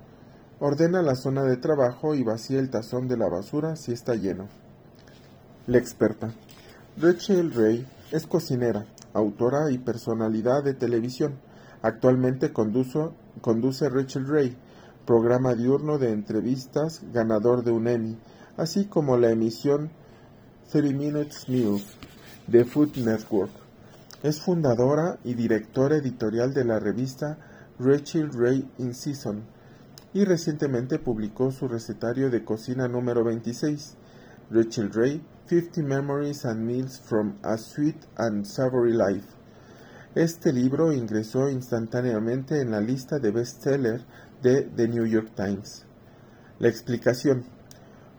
ordena 0.61 1.01
la 1.03 1.15
zona 1.15 1.45
de 1.45 1.57
trabajo 1.57 2.15
y 2.15 2.23
vacía 2.23 2.59
el 2.59 2.71
tazón 2.71 3.09
de 3.09 3.17
la 3.17 3.29
basura 3.29 3.77
si 3.77 3.93
está 3.93 4.15
lleno. 4.15 4.49
La 5.67 5.79
experta. 5.79 6.33
Rachel 6.99 7.53
Ray 7.53 7.87
es 8.13 8.27
cocinera, 8.27 8.87
autora 9.13 9.71
y 9.71 9.79
personalidad 9.79 10.63
de 10.63 10.75
televisión. 10.75 11.39
Actualmente 11.83 12.53
conduce 12.53 13.89
Rachel 13.89 14.27
Ray, 14.29 14.57
programa 15.07 15.55
diurno 15.55 15.99
de 15.99 16.13
entrevistas 16.13 17.03
ganador 17.13 17.65
de 17.65 17.71
un 17.71 17.89
Emmy, 17.89 18.19
así 18.57 18.87
como 18.87 19.17
la 19.17 19.31
emisión 19.31 19.91
30 20.71 20.99
Minutes 20.99 21.49
News 21.49 21.85
de 22.47 22.65
Food 22.65 22.97
Network. 22.97 23.53
Es 24.23 24.41
fundadora 24.41 25.19
y 25.25 25.35
directora 25.35 25.97
editorial 25.97 26.53
de 26.55 26.65
la 26.65 26.79
revista 26.79 27.39
Rachel 27.79 28.31
Ray 28.33 28.67
in 28.79 28.95
Season 28.95 29.45
y 30.15 30.25
recientemente 30.25 30.99
publicó 30.99 31.51
su 31.51 31.69
recetario 31.69 32.31
de 32.31 32.43
cocina 32.43 32.89
número 32.89 33.23
26, 33.23 33.97
Rachel 34.51 34.91
Ray 34.93 35.23
50 35.47 35.83
Memories 35.83 36.47
and 36.47 36.65
Meals 36.65 36.99
from 36.99 37.37
a 37.43 37.59
Sweet 37.59 37.97
and 38.17 38.47
Savory 38.47 38.95
Life. 38.95 39.27
Este 40.15 40.55
libro 40.55 40.93
ingresó 40.93 41.51
instantáneamente 41.51 42.63
en 42.63 42.71
la 42.71 42.81
lista 42.81 43.19
de 43.19 43.31
bestseller 43.31 44.01
de 44.43 44.63
The 44.63 44.89
New 44.89 45.05
York 45.05 45.33
Times. 45.37 45.85
La 46.59 46.69
explicación. 46.69 47.45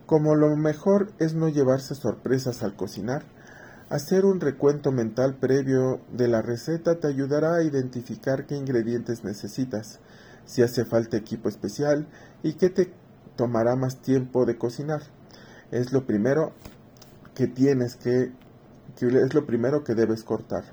Como 0.05 0.35
lo 0.35 0.55
mejor 0.55 1.11
es 1.17 1.33
no 1.33 1.49
llevarse 1.49 1.95
sorpresas 1.95 2.61
al 2.61 2.75
cocinar, 2.75 3.25
hacer 3.89 4.25
un 4.25 4.41
recuento 4.41 4.91
mental 4.91 5.36
previo 5.36 6.01
de 6.12 6.27
la 6.27 6.41
receta 6.41 7.00
te 7.00 7.08
ayudará 7.08 7.56
a 7.56 7.63
identificar 7.63 8.46
qué 8.46 8.56
ingredientes 8.56 9.24
necesitas, 9.24 10.00
si 10.46 10.62
hace 10.62 10.84
falta 10.86 11.17
equipo 11.17 11.48
especial 11.48 12.08
y 12.44 12.53
qué 12.53 12.70
te 12.70 12.91
tomará 13.36 13.75
más 13.75 14.01
tiempo 14.01 14.46
de 14.46 14.58
cocinar. 14.58 15.03
Es 15.72 15.94
lo 15.94 16.06
primero 16.06 16.51
que 17.34 17.48
tienes 17.48 17.96
que, 17.96 18.34
es 19.00 19.34
lo 19.34 19.46
primero 19.46 19.84
que 19.84 19.96
debes 19.96 20.24
cortar. 20.24 20.63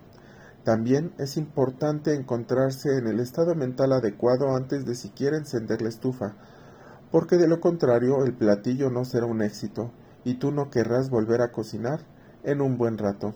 También 0.65 1.13
es 1.19 1.37
importante 1.37 2.15
encontrarse 2.15 2.97
en 2.97 3.07
el 3.07 3.21
estado 3.21 3.55
mental 3.55 3.93
adecuado 3.93 4.57
antes 4.57 4.87
de 4.87 4.95
siquiera 4.95 5.37
encender 5.37 5.83
la 5.83 5.91
estufa, 5.91 6.35
porque 7.13 7.37
de 7.37 7.47
lo 7.47 7.61
contrario 7.61 8.25
el 8.25 8.33
platillo 8.33 8.91
no 8.91 9.05
será 9.05 9.27
un 9.27 9.43
éxito 9.43 9.93
y 10.25 10.35
tú 10.35 10.51
no 10.53 10.71
querrás 10.71 11.11
volver 11.11 11.43
a 11.43 11.53
cocinar 11.53 12.01
en 12.45 12.61
un 12.61 12.79
buen 12.79 12.99
rato. 12.99 13.35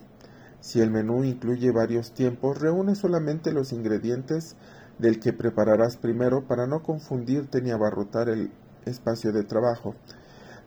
Si 0.61 0.81
el 0.81 0.91
menú 0.91 1.23
incluye 1.23 1.71
varios 1.71 2.13
tiempos, 2.13 2.59
reúne 2.59 2.95
solamente 2.95 3.51
los 3.51 3.71
ingredientes 3.71 4.55
del 4.97 5.19
que 5.19 5.33
prepararás 5.33 5.97
primero 5.97 6.47
para 6.47 6.67
no 6.67 6.83
confundirte 6.83 7.61
ni 7.61 7.71
abarrotar 7.71 8.29
el 8.29 8.51
espacio 8.85 9.31
de 9.31 9.43
trabajo. 9.43 9.95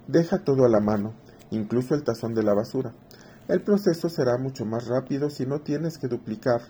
Deja 0.09 0.39
todo 0.39 0.65
a 0.65 0.69
la 0.69 0.81
mano, 0.81 1.13
incluso 1.51 1.95
el 1.95 2.05
tazón 2.05 2.35
de 2.35 2.43
la 2.43 2.55
basura. 2.55 2.93
El 3.49 3.61
proceso 3.61 4.09
será 4.09 4.39
mucho 4.39 4.65
más 4.65 4.87
rápido 4.87 5.29
si 5.29 5.47
no 5.47 5.61
tienes 5.61 5.99
que 5.99 6.09
duplicar 6.09 6.63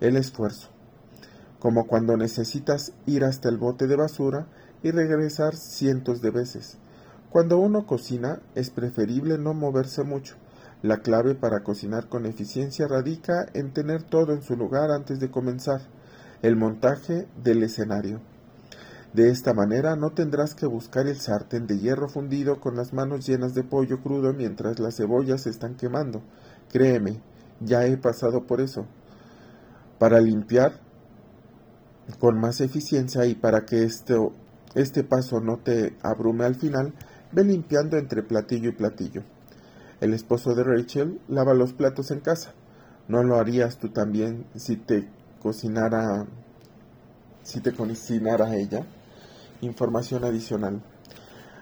el 0.00 0.16
esfuerzo, 0.16 0.68
como 1.60 1.86
cuando 1.86 2.16
necesitas 2.16 2.92
ir 3.06 3.24
hasta 3.24 3.48
el 3.48 3.58
bote 3.58 3.86
de 3.86 3.96
basura 3.96 4.46
y 4.82 4.90
regresar 4.90 5.54
cientos 5.56 6.20
de 6.20 6.30
veces. 6.30 6.78
Cuando 7.30 7.58
uno 7.58 7.86
cocina 7.86 8.40
es 8.54 8.70
preferible 8.70 9.38
no 9.38 9.54
moverse 9.54 10.02
mucho. 10.02 10.36
La 10.84 10.98
clave 10.98 11.34
para 11.34 11.60
cocinar 11.60 12.10
con 12.10 12.26
eficiencia 12.26 12.86
radica 12.86 13.46
en 13.54 13.72
tener 13.72 14.02
todo 14.02 14.34
en 14.34 14.42
su 14.42 14.54
lugar 14.54 14.90
antes 14.90 15.18
de 15.18 15.30
comenzar 15.30 15.80
el 16.42 16.56
montaje 16.56 17.26
del 17.42 17.62
escenario. 17.62 18.20
De 19.14 19.30
esta 19.30 19.54
manera 19.54 19.96
no 19.96 20.10
tendrás 20.10 20.54
que 20.54 20.66
buscar 20.66 21.06
el 21.06 21.16
sartén 21.16 21.66
de 21.66 21.78
hierro 21.78 22.10
fundido 22.10 22.60
con 22.60 22.76
las 22.76 22.92
manos 22.92 23.26
llenas 23.26 23.54
de 23.54 23.64
pollo 23.64 24.02
crudo 24.02 24.34
mientras 24.34 24.78
las 24.78 24.96
cebollas 24.96 25.44
se 25.44 25.48
están 25.48 25.74
quemando. 25.74 26.20
Créeme, 26.70 27.22
ya 27.60 27.86
he 27.86 27.96
pasado 27.96 28.46
por 28.46 28.60
eso. 28.60 28.84
Para 29.98 30.20
limpiar 30.20 30.80
con 32.18 32.38
más 32.38 32.60
eficiencia 32.60 33.24
y 33.24 33.34
para 33.34 33.64
que 33.64 33.84
este, 33.84 34.16
este 34.74 35.02
paso 35.02 35.40
no 35.40 35.56
te 35.60 35.96
abrume 36.02 36.44
al 36.44 36.56
final, 36.56 36.92
ve 37.32 37.42
limpiando 37.42 37.96
entre 37.96 38.22
platillo 38.22 38.68
y 38.68 38.74
platillo. 38.74 39.22
El 40.00 40.12
esposo 40.12 40.54
de 40.54 40.64
Rachel 40.64 41.20
lava 41.28 41.54
los 41.54 41.72
platos 41.72 42.10
en 42.10 42.20
casa. 42.20 42.52
¿No 43.06 43.22
lo 43.22 43.36
harías 43.36 43.78
tú 43.78 43.90
también 43.90 44.46
si 44.56 44.76
te 44.76 45.08
cocinara 45.40 46.26
si 47.42 47.60
te 47.60 47.72
cocinara 47.72 48.56
ella? 48.56 48.86
Información 49.60 50.24
adicional. 50.24 50.82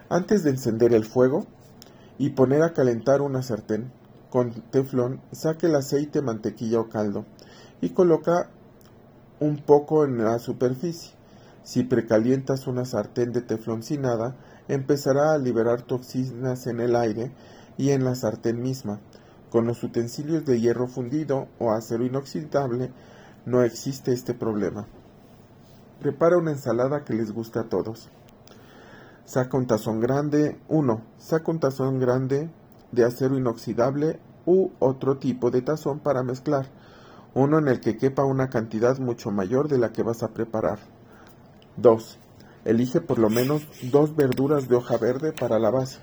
Antes 0.09 0.43
de 0.43 0.51
encender 0.51 0.93
el 0.93 1.05
fuego 1.05 1.45
y 2.17 2.31
poner 2.31 2.63
a 2.63 2.73
calentar 2.73 3.21
una 3.21 3.43
sartén 3.43 3.91
con 4.29 4.51
teflón, 4.71 5.21
saque 5.31 5.67
el 5.67 5.75
aceite, 5.75 6.21
mantequilla 6.21 6.79
o 6.79 6.89
caldo 6.89 7.25
y 7.81 7.89
coloca 7.89 8.49
un 9.39 9.57
poco 9.57 10.05
en 10.05 10.23
la 10.23 10.39
superficie. 10.39 11.11
Si 11.63 11.83
precalientas 11.83 12.65
una 12.65 12.85
sartén 12.85 13.31
de 13.31 13.41
teflón 13.41 13.83
sin 13.83 14.01
nada, 14.01 14.35
empezará 14.67 15.33
a 15.33 15.37
liberar 15.37 15.81
toxinas 15.81 16.65
en 16.67 16.79
el 16.79 16.95
aire 16.95 17.31
y 17.77 17.91
en 17.91 18.03
la 18.03 18.15
sartén 18.15 18.61
misma. 18.61 18.99
Con 19.49 19.67
los 19.67 19.83
utensilios 19.83 20.45
de 20.45 20.59
hierro 20.59 20.87
fundido 20.87 21.47
o 21.59 21.71
acero 21.71 22.05
inoxidable 22.05 22.91
no 23.45 23.61
existe 23.61 24.13
este 24.13 24.33
problema. 24.33 24.87
Prepara 25.99 26.37
una 26.37 26.51
ensalada 26.51 27.03
que 27.03 27.13
les 27.13 27.31
guste 27.31 27.59
a 27.59 27.69
todos. 27.69 28.09
Saca 29.25 29.57
un 29.57 29.67
tazón 29.67 29.99
grande. 29.99 30.59
1. 30.69 31.01
Saca 31.17 31.51
un 31.51 31.59
tazón 31.59 31.99
grande 31.99 32.49
de 32.91 33.05
acero 33.05 33.37
inoxidable 33.37 34.19
u 34.45 34.71
otro 34.79 35.17
tipo 35.17 35.51
de 35.51 35.61
tazón 35.61 35.99
para 35.99 36.23
mezclar. 36.23 36.67
Uno 37.33 37.57
en 37.57 37.67
el 37.67 37.79
que 37.79 37.97
quepa 37.97 38.25
una 38.25 38.49
cantidad 38.49 38.97
mucho 38.99 39.31
mayor 39.31 39.67
de 39.67 39.77
la 39.77 39.91
que 39.91 40.03
vas 40.03 40.23
a 40.23 40.29
preparar. 40.29 40.79
2. 41.77 42.19
Elige 42.65 43.01
por 43.01 43.19
lo 43.19 43.29
menos 43.29 43.67
dos 43.91 44.15
verduras 44.15 44.67
de 44.67 44.75
hoja 44.75 44.97
verde 44.97 45.31
para 45.31 45.59
la 45.59 45.69
base. 45.69 45.99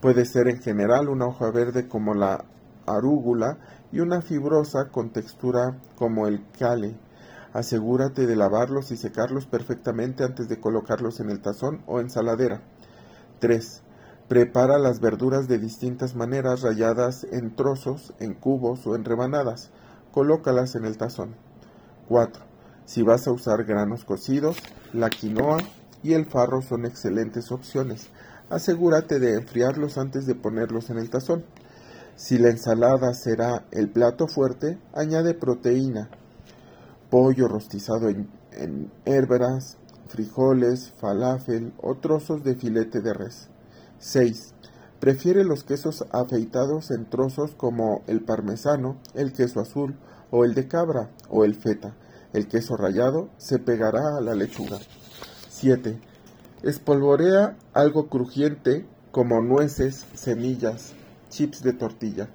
Puede 0.00 0.24
ser 0.24 0.48
en 0.48 0.62
general 0.62 1.10
una 1.10 1.26
hoja 1.26 1.50
verde 1.50 1.86
como 1.86 2.14
la 2.14 2.46
arúgula 2.86 3.58
y 3.92 4.00
una 4.00 4.22
fibrosa 4.22 4.88
con 4.88 5.10
textura 5.10 5.76
como 5.96 6.26
el 6.26 6.42
cale. 6.58 6.94
Asegúrate 7.52 8.26
de 8.26 8.34
lavarlos 8.34 8.92
y 8.92 8.96
secarlos 8.96 9.44
perfectamente 9.44 10.24
antes 10.24 10.48
de 10.48 10.58
colocarlos 10.58 11.20
en 11.20 11.28
el 11.28 11.42
tazón 11.42 11.82
o 11.86 12.00
ensaladera. 12.00 12.62
3. 13.40 13.82
Prepara 14.26 14.78
las 14.78 15.00
verduras 15.00 15.48
de 15.48 15.58
distintas 15.58 16.14
maneras 16.14 16.62
rayadas 16.62 17.26
en 17.30 17.54
trozos, 17.54 18.14
en 18.20 18.32
cubos 18.32 18.86
o 18.86 18.96
en 18.96 19.04
rebanadas. 19.04 19.70
Colócalas 20.12 20.76
en 20.76 20.86
el 20.86 20.96
tazón. 20.96 21.34
4. 22.08 22.42
Si 22.86 23.02
vas 23.02 23.26
a 23.26 23.32
usar 23.32 23.64
granos 23.64 24.06
cocidos, 24.06 24.56
la 24.94 25.10
quinoa 25.10 25.58
y 26.02 26.14
el 26.14 26.24
farro 26.24 26.62
son 26.62 26.86
excelentes 26.86 27.52
opciones. 27.52 28.08
Asegúrate 28.50 29.20
de 29.20 29.36
enfriarlos 29.36 29.96
antes 29.96 30.26
de 30.26 30.34
ponerlos 30.34 30.90
en 30.90 30.98
el 30.98 31.08
tazón. 31.08 31.44
Si 32.16 32.36
la 32.36 32.50
ensalada 32.50 33.14
será 33.14 33.64
el 33.70 33.88
plato 33.88 34.26
fuerte, 34.26 34.76
añade 34.92 35.34
proteína, 35.34 36.10
pollo 37.10 37.46
rostizado 37.46 38.08
en, 38.08 38.28
en 38.50 38.90
hérberas, 39.04 39.78
frijoles, 40.08 40.92
falafel 40.98 41.72
o 41.80 41.98
trozos 41.98 42.42
de 42.42 42.56
filete 42.56 43.00
de 43.00 43.14
res. 43.14 43.48
6. 44.00 44.54
Prefiere 44.98 45.44
los 45.44 45.62
quesos 45.62 46.04
afeitados 46.10 46.90
en 46.90 47.08
trozos 47.08 47.52
como 47.54 48.02
el 48.08 48.20
parmesano, 48.20 48.98
el 49.14 49.32
queso 49.32 49.60
azul 49.60 49.96
o 50.32 50.44
el 50.44 50.54
de 50.54 50.66
cabra 50.66 51.10
o 51.28 51.44
el 51.44 51.54
feta. 51.54 51.94
El 52.32 52.48
queso 52.48 52.76
rallado 52.76 53.30
se 53.38 53.60
pegará 53.60 54.16
a 54.18 54.20
la 54.20 54.34
lechuga. 54.34 54.78
7. 55.48 56.09
Espolvorea 56.62 57.56
algo 57.72 58.08
crujiente 58.08 58.84
como 59.12 59.40
nueces, 59.40 60.04
semillas, 60.12 60.92
chips 61.30 61.62
de 61.62 61.72
tortilla. 61.72 62.28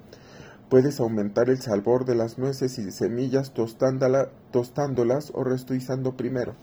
Puedes 0.68 0.98
aumentar 0.98 1.48
el 1.48 1.62
sabor 1.62 2.04
de 2.04 2.16
las 2.16 2.36
nueces 2.36 2.76
y 2.80 2.90
semillas 2.90 3.52
tostándolas 3.52 5.30
o 5.32 5.44
restuizando 5.44 6.16
primero. 6.16 6.54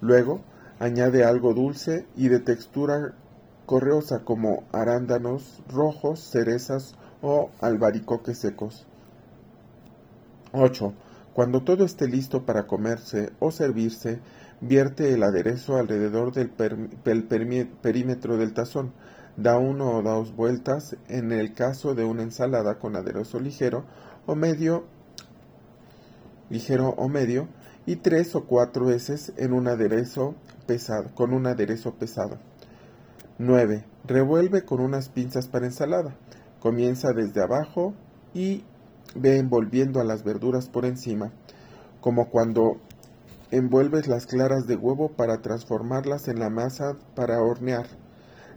Luego, 0.00 0.40
añade 0.80 1.22
algo 1.22 1.54
dulce 1.54 2.06
y 2.16 2.26
de 2.26 2.40
textura 2.40 3.14
correosa 3.66 4.24
como 4.24 4.64
arándanos 4.72 5.62
rojos, 5.68 6.18
cerezas 6.18 6.96
o 7.22 7.50
albaricoques 7.60 8.38
secos. 8.38 8.84
8. 10.52 10.92
Cuando 11.34 11.62
todo 11.62 11.84
esté 11.84 12.08
listo 12.08 12.44
para 12.46 12.66
comerse 12.66 13.30
o 13.38 13.52
servirse, 13.52 14.18
vierte 14.60 15.12
el 15.12 15.22
aderezo 15.22 15.76
alrededor 15.76 16.32
del 16.32 16.50
perímetro 16.50 18.36
del 18.36 18.54
tazón 18.54 18.92
da 19.36 19.58
uno 19.58 19.98
o 19.98 20.02
dos 20.02 20.34
vueltas 20.34 20.96
en 21.08 21.32
el 21.32 21.52
caso 21.52 21.94
de 21.94 22.04
una 22.04 22.22
ensalada 22.22 22.78
con 22.78 22.96
aderezo 22.96 23.38
ligero 23.38 23.84
o 24.24 24.34
medio 24.34 24.84
ligero 26.48 26.88
o 26.96 27.08
medio 27.08 27.48
y 27.84 27.96
tres 27.96 28.34
o 28.34 28.44
cuatro 28.44 28.86
veces 28.86 29.32
en 29.36 29.52
un 29.52 29.68
aderezo 29.68 30.34
pesado 30.66 31.14
con 31.14 31.32
un 31.34 31.46
aderezo 31.46 31.94
pesado 31.94 32.38
9. 33.38 33.84
Revuelve 34.06 34.64
con 34.64 34.80
unas 34.80 35.10
pinzas 35.10 35.46
para 35.46 35.66
ensalada. 35.66 36.16
Comienza 36.58 37.12
desde 37.12 37.42
abajo 37.42 37.92
y 38.32 38.64
ve 39.14 39.36
envolviendo 39.36 40.00
a 40.00 40.04
las 40.04 40.24
verduras 40.24 40.68
por 40.68 40.86
encima, 40.86 41.32
como 42.00 42.30
cuando 42.30 42.78
envuelves 43.50 44.08
las 44.08 44.26
claras 44.26 44.66
de 44.66 44.76
huevo 44.76 45.12
para 45.12 45.42
transformarlas 45.42 46.28
en 46.28 46.38
la 46.38 46.50
masa 46.50 46.96
para 47.14 47.40
hornear. 47.40 47.86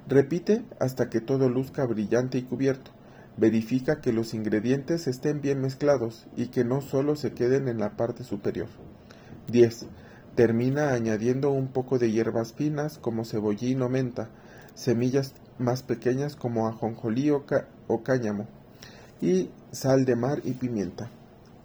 Repite 0.08 0.64
hasta 0.80 1.10
que 1.10 1.22
todo 1.22 1.50
luzca 1.50 1.86
brillante 1.86 2.38
y 2.38 2.44
cubierto. 2.44 2.92
Verifica 3.38 4.02
que 4.02 4.12
los 4.12 4.34
ingredientes 4.34 5.08
estén 5.08 5.42
bien 5.42 5.62
mezclados 5.62 6.28
y 6.36 6.48
que 6.48 6.66
no 6.66 6.82
solo 6.82 7.16
se 7.16 7.34
queden 7.34 7.68
en 7.68 7.80
la 7.80 7.96
parte 7.96 8.24
superior. 8.24 8.68
10. 9.48 9.86
Termina 10.36 10.92
añadiendo 10.92 11.52
un 11.52 11.68
poco 11.68 12.00
de 12.00 12.12
hierbas 12.12 12.54
finas 12.54 12.98
como 12.98 13.26
cebollín 13.26 13.82
o 13.82 13.90
menta, 13.90 14.30
semillas 14.74 15.34
más 15.58 15.84
pequeñas 15.84 16.36
como 16.36 16.68
ajonjolí 16.68 17.30
o, 17.30 17.46
o 17.88 18.04
cáñamo, 18.04 18.48
y 19.22 19.50
sal 19.72 20.06
de 20.06 20.16
mar 20.16 20.42
y 20.44 20.54
pimienta. 20.54 21.10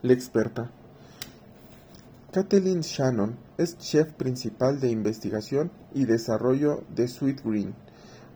La 0.02 0.12
experta. 0.12 0.70
Kathleen 2.34 2.80
Shannon 2.80 3.36
es 3.58 3.78
chef 3.78 4.12
principal 4.14 4.80
de 4.80 4.90
investigación 4.90 5.70
y 5.94 6.04
desarrollo 6.04 6.82
de 6.92 7.06
Sweet 7.06 7.44
Green 7.44 7.76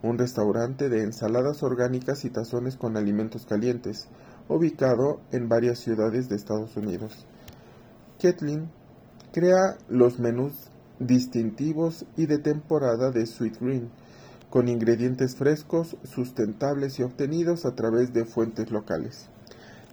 un 0.04 0.18
restaurante 0.18 0.88
de 0.88 1.02
ensaladas 1.02 1.64
orgánicas 1.64 2.24
y 2.24 2.30
tazones 2.30 2.76
con 2.76 2.96
alimentos 2.96 3.44
calientes, 3.44 4.06
ubicado 4.48 5.20
en 5.32 5.48
varias 5.48 5.80
ciudades 5.80 6.28
de 6.28 6.36
Estados 6.36 6.76
Unidos. 6.76 7.26
Kathleen 8.22 8.70
crea 9.32 9.76
los 9.88 10.20
menús 10.20 10.52
distintivos 11.00 12.04
y 12.16 12.26
de 12.26 12.38
temporada 12.38 13.10
de 13.10 13.26
Sweet 13.26 13.58
Green, 13.60 13.90
con 14.48 14.68
ingredientes 14.68 15.34
frescos, 15.34 15.96
sustentables 16.04 17.00
y 17.00 17.02
obtenidos 17.02 17.66
a 17.66 17.74
través 17.74 18.12
de 18.12 18.24
fuentes 18.24 18.70
locales. 18.70 19.26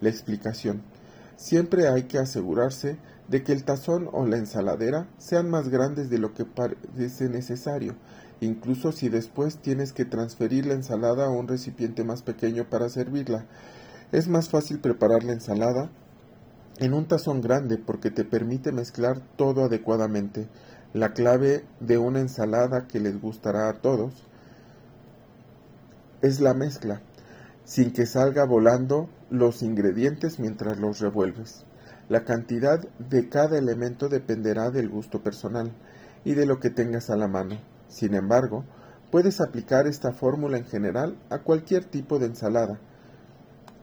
La 0.00 0.10
explicación. 0.10 0.82
Siempre 1.36 1.88
hay 1.88 2.04
que 2.04 2.18
asegurarse 2.18 2.96
de 3.28 3.42
que 3.42 3.52
el 3.52 3.64
tazón 3.64 4.08
o 4.12 4.24
la 4.26 4.36
ensaladera 4.36 5.08
sean 5.18 5.50
más 5.50 5.68
grandes 5.68 6.10
de 6.10 6.18
lo 6.18 6.34
que 6.34 6.44
parece 6.44 7.28
necesario 7.28 7.96
incluso 8.40 8.92
si 8.92 9.08
después 9.08 9.58
tienes 9.58 9.92
que 9.92 10.04
transferir 10.04 10.66
la 10.66 10.74
ensalada 10.74 11.26
a 11.26 11.30
un 11.30 11.48
recipiente 11.48 12.04
más 12.04 12.22
pequeño 12.22 12.68
para 12.68 12.88
servirla. 12.88 13.46
Es 14.12 14.28
más 14.28 14.48
fácil 14.48 14.80
preparar 14.80 15.24
la 15.24 15.32
ensalada 15.32 15.90
en 16.78 16.92
un 16.92 17.06
tazón 17.06 17.40
grande 17.40 17.78
porque 17.78 18.10
te 18.10 18.24
permite 18.24 18.72
mezclar 18.72 19.20
todo 19.36 19.64
adecuadamente. 19.64 20.48
La 20.92 21.12
clave 21.12 21.64
de 21.80 21.98
una 21.98 22.20
ensalada 22.20 22.86
que 22.86 23.00
les 23.00 23.20
gustará 23.20 23.68
a 23.68 23.80
todos 23.80 24.12
es 26.22 26.40
la 26.40 26.54
mezcla, 26.54 27.02
sin 27.64 27.92
que 27.92 28.06
salga 28.06 28.44
volando 28.44 29.08
los 29.30 29.62
ingredientes 29.62 30.38
mientras 30.38 30.78
los 30.78 31.00
revuelves. 31.00 31.64
La 32.08 32.24
cantidad 32.24 32.80
de 32.98 33.28
cada 33.28 33.58
elemento 33.58 34.08
dependerá 34.08 34.70
del 34.70 34.88
gusto 34.88 35.22
personal 35.22 35.72
y 36.24 36.34
de 36.34 36.46
lo 36.46 36.60
que 36.60 36.70
tengas 36.70 37.10
a 37.10 37.16
la 37.16 37.26
mano. 37.26 37.58
Sin 37.88 38.14
embargo, 38.14 38.64
puedes 39.10 39.40
aplicar 39.40 39.86
esta 39.86 40.12
fórmula 40.12 40.56
en 40.56 40.66
general 40.66 41.16
a 41.30 41.38
cualquier 41.38 41.84
tipo 41.84 42.18
de 42.18 42.26
ensalada 42.26 42.78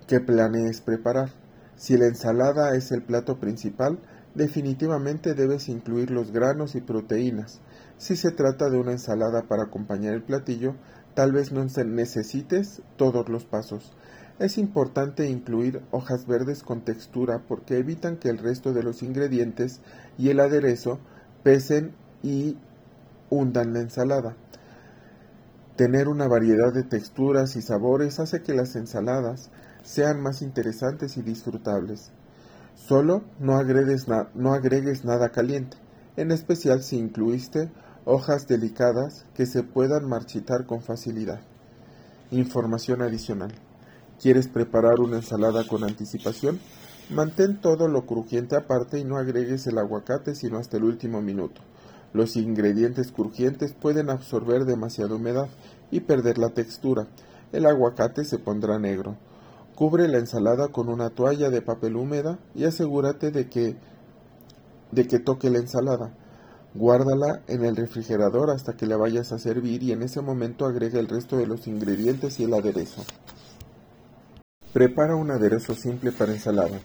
que 0.08 0.20
planees 0.20 0.82
preparar. 0.82 1.32
Si 1.76 1.98
la 1.98 2.06
ensalada 2.06 2.76
es 2.76 2.92
el 2.92 3.02
plato 3.02 3.40
principal, 3.40 4.00
definitivamente 4.36 5.34
debes 5.34 5.68
incluir 5.70 6.12
los 6.12 6.32
granos 6.32 6.76
y 6.76 6.82
proteínas. 6.82 7.60
Si 7.98 8.16
se 8.16 8.32
trata 8.32 8.70
de 8.70 8.78
una 8.78 8.92
ensalada 8.92 9.44
para 9.44 9.64
acompañar 9.64 10.14
el 10.14 10.24
platillo, 10.24 10.76
tal 11.14 11.32
vez 11.32 11.52
no 11.52 11.66
necesites 11.66 12.82
todos 12.96 13.28
los 13.30 13.46
pasos. 13.46 13.94
Es 14.40 14.58
importante 14.58 15.30
incluir 15.30 15.82
hojas 15.92 16.26
verdes 16.26 16.64
con 16.64 16.82
textura 16.82 17.44
porque 17.48 17.78
evitan 17.78 18.18
que 18.18 18.30
el 18.30 18.40
resto 18.40 18.74
de 18.74 18.82
los 18.82 19.04
ingredientes 19.04 19.80
y 20.18 20.30
el 20.30 20.40
aderezo 20.40 21.00
pesen 21.44 21.94
y 22.24 22.58
hundan 23.30 23.74
la 23.74 23.82
ensalada. 23.82 24.36
Tener 25.76 26.08
una 26.08 26.28
variedad 26.28 26.74
de 26.74 26.84
texturas 26.84 27.56
y 27.56 27.62
sabores 27.62 28.20
hace 28.20 28.42
que 28.42 28.54
las 28.54 28.76
ensaladas 28.76 29.52
sean 29.84 30.22
más 30.22 30.42
interesantes 30.42 31.18
y 31.18 31.22
disfrutables. 31.22 32.12
Solo 32.76 33.24
no 33.40 33.56
agregues, 33.58 34.08
nada 35.06 35.30
caliente, 35.30 35.78
en 36.18 36.32
especial 36.32 36.82
si 36.82 36.98
incluiste 36.98 37.70
hojas 38.06 38.48
delicadas 38.48 39.26
que 39.36 39.46
se 39.46 39.64
puedan 39.64 40.08
marchitar 40.08 40.66
con 40.66 40.82
facilidad. 40.82 41.42
Información 42.32 43.02
adicional. 43.02 43.54
¿Quieres 44.22 44.48
preparar 44.48 45.00
una 45.00 45.18
ensalada 45.18 45.68
con 45.68 45.84
anticipación? 45.84 46.60
Mantén 47.10 47.60
todo 47.60 47.88
lo 47.88 48.06
crujiente 48.06 48.56
aparte 48.56 48.98
y 48.98 49.04
no 49.04 49.18
agregues 49.18 49.68
el 49.68 49.78
aguacate 49.78 50.36
sino 50.36 50.58
hasta 50.58 50.78
el 50.78 50.86
último 50.86 51.22
minuto. 51.22 51.62
Los 52.14 52.38
ingredientes 52.38 53.12
crujientes 53.12 53.74
pueden 53.74 54.10
absorber 54.10 54.66
demasiada 54.66 55.16
humedad 55.16 55.50
y 55.92 56.02
perder 56.02 56.38
la 56.38 56.50
textura. 56.50 57.08
El 57.52 57.66
aguacate 57.66 58.24
se 58.24 58.38
pondrá 58.38 58.80
negro. 58.80 59.18
Cubre 59.76 60.08
la 60.08 60.20
ensalada 60.20 60.68
con 60.68 60.88
una 60.88 61.10
toalla 61.10 61.50
de 61.50 61.62
papel 61.62 61.96
húmeda 61.96 62.38
y 62.54 62.66
asegúrate 62.66 63.32
de 63.32 63.50
que, 63.50 63.76
de 64.92 65.08
que 65.08 65.20
toque 65.20 65.50
la 65.50 65.58
ensalada. 65.58 66.14
Guárdala 66.76 67.42
en 67.48 67.66
el 67.66 67.76
refrigerador 67.76 68.52
hasta 68.52 68.74
que 68.74 68.86
la 68.86 68.98
vayas 68.98 69.32
a 69.32 69.40
servir 69.40 69.84
y 69.84 69.92
en 69.92 70.04
ese 70.04 70.22
momento 70.22 70.66
agrega 70.66 71.00
el 71.00 71.08
resto 71.08 71.38
de 71.38 71.48
los 71.48 71.68
ingredientes 71.68 72.40
y 72.40 72.44
el 72.44 72.54
aderezo. 72.54 73.04
Prepara 74.74 75.16
un 75.16 75.30
aderezo 75.30 75.76
simple 75.76 76.12
para 76.12 76.32
ensalada. 76.32 76.80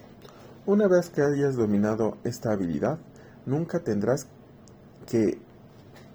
Una 0.67 0.87
vez 0.87 1.09
que 1.09 1.23
hayas 1.23 1.55
dominado 1.55 2.17
esta 2.23 2.51
habilidad, 2.51 2.99
nunca 3.47 3.79
tendrás 3.79 4.27
que 5.07 5.39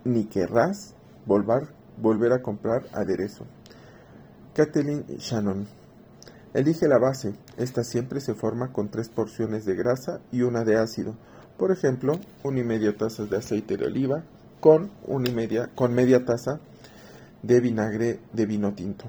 ni 0.04 0.26
querrás 0.26 0.94
volver, 1.26 1.66
volver 1.96 2.32
a 2.32 2.42
comprar 2.42 2.84
aderezo. 2.92 3.44
Kathleen 4.54 5.04
Shannon 5.18 5.66
Elige 6.52 6.86
la 6.86 6.98
base. 6.98 7.34
Esta 7.56 7.82
siempre 7.82 8.20
se 8.20 8.34
forma 8.34 8.72
con 8.72 8.88
tres 8.88 9.08
porciones 9.08 9.64
de 9.64 9.74
grasa 9.74 10.20
y 10.30 10.42
una 10.42 10.62
de 10.62 10.76
ácido. 10.76 11.16
Por 11.58 11.72
ejemplo, 11.72 12.20
una 12.44 12.60
y 12.60 12.64
media 12.64 12.96
taza 12.96 13.24
de 13.24 13.36
aceite 13.36 13.76
de 13.76 13.86
oliva 13.86 14.22
con, 14.60 14.92
una 15.08 15.28
y 15.28 15.34
media, 15.34 15.68
con 15.74 15.92
media 15.92 16.24
taza 16.24 16.60
de 17.42 17.58
vinagre 17.58 18.20
de 18.32 18.46
vino 18.46 18.72
tinto. 18.74 19.06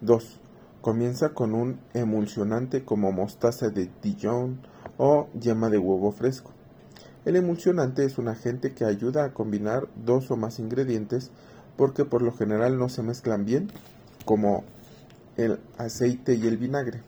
2. 0.00 0.40
Comienza 0.84 1.30
con 1.30 1.54
un 1.54 1.80
emulsionante 1.94 2.84
como 2.84 3.10
mostaza 3.10 3.70
de 3.70 3.88
Dijon 4.02 4.60
o 4.98 5.28
yema 5.32 5.70
de 5.70 5.78
huevo 5.78 6.12
fresco. 6.12 6.50
El 7.24 7.36
emulsionante 7.36 8.04
es 8.04 8.18
un 8.18 8.28
agente 8.28 8.74
que 8.74 8.84
ayuda 8.84 9.24
a 9.24 9.32
combinar 9.32 9.88
dos 9.96 10.30
o 10.30 10.36
más 10.36 10.58
ingredientes 10.58 11.30
porque 11.78 12.04
por 12.04 12.20
lo 12.20 12.32
general 12.32 12.78
no 12.78 12.90
se 12.90 13.02
mezclan 13.02 13.46
bien, 13.46 13.72
como 14.26 14.62
el 15.38 15.58
aceite 15.78 16.34
y 16.34 16.46
el 16.46 16.58
vinagre. 16.58 17.00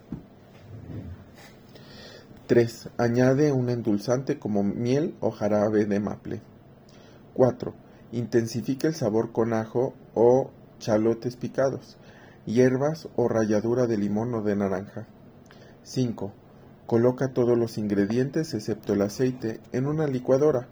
3. 2.47 2.89
Añade 2.97 3.51
un 3.51 3.69
endulzante 3.69 4.39
como 4.39 4.63
miel 4.63 5.13
o 5.19 5.29
jarabe 5.29 5.85
de 5.85 5.99
maple. 5.99 6.41
4. 7.35 7.75
Intensifica 8.11 8.87
el 8.87 8.95
sabor 8.95 9.31
con 9.31 9.53
ajo 9.53 9.93
o 10.15 10.49
chalotes 10.79 11.35
picados, 11.35 11.97
hierbas 12.47 13.09
o 13.15 13.27
ralladura 13.27 13.85
de 13.85 13.97
limón 13.97 14.33
o 14.33 14.41
de 14.41 14.55
naranja. 14.55 15.05
5. 15.83 16.33
Coloca 16.87 17.33
todos 17.33 17.57
los 17.57 17.77
ingredientes 17.77 18.53
excepto 18.53 18.93
el 18.93 19.01
aceite 19.01 19.59
en 19.73 19.85
una 19.85 20.07
licuadora 20.07 20.67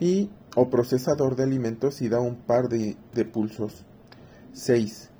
y 0.00 0.30
o 0.56 0.70
procesador 0.70 1.36
de 1.36 1.44
alimentos 1.44 2.00
y 2.00 2.08
da 2.08 2.20
un 2.20 2.36
par 2.36 2.68
de, 2.68 2.96
pulsos. 3.26 3.84
6. 4.54 5.10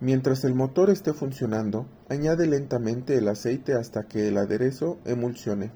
Mientras 0.00 0.44
el 0.44 0.54
motor 0.54 0.90
esté 0.90 1.14
funcionando, 1.14 1.86
añade 2.08 2.46
lentamente 2.46 3.16
el 3.16 3.28
aceite 3.28 3.72
hasta 3.74 4.04
que 4.04 4.28
el 4.28 4.36
aderezo 4.36 4.98
emulsione. 5.06 5.72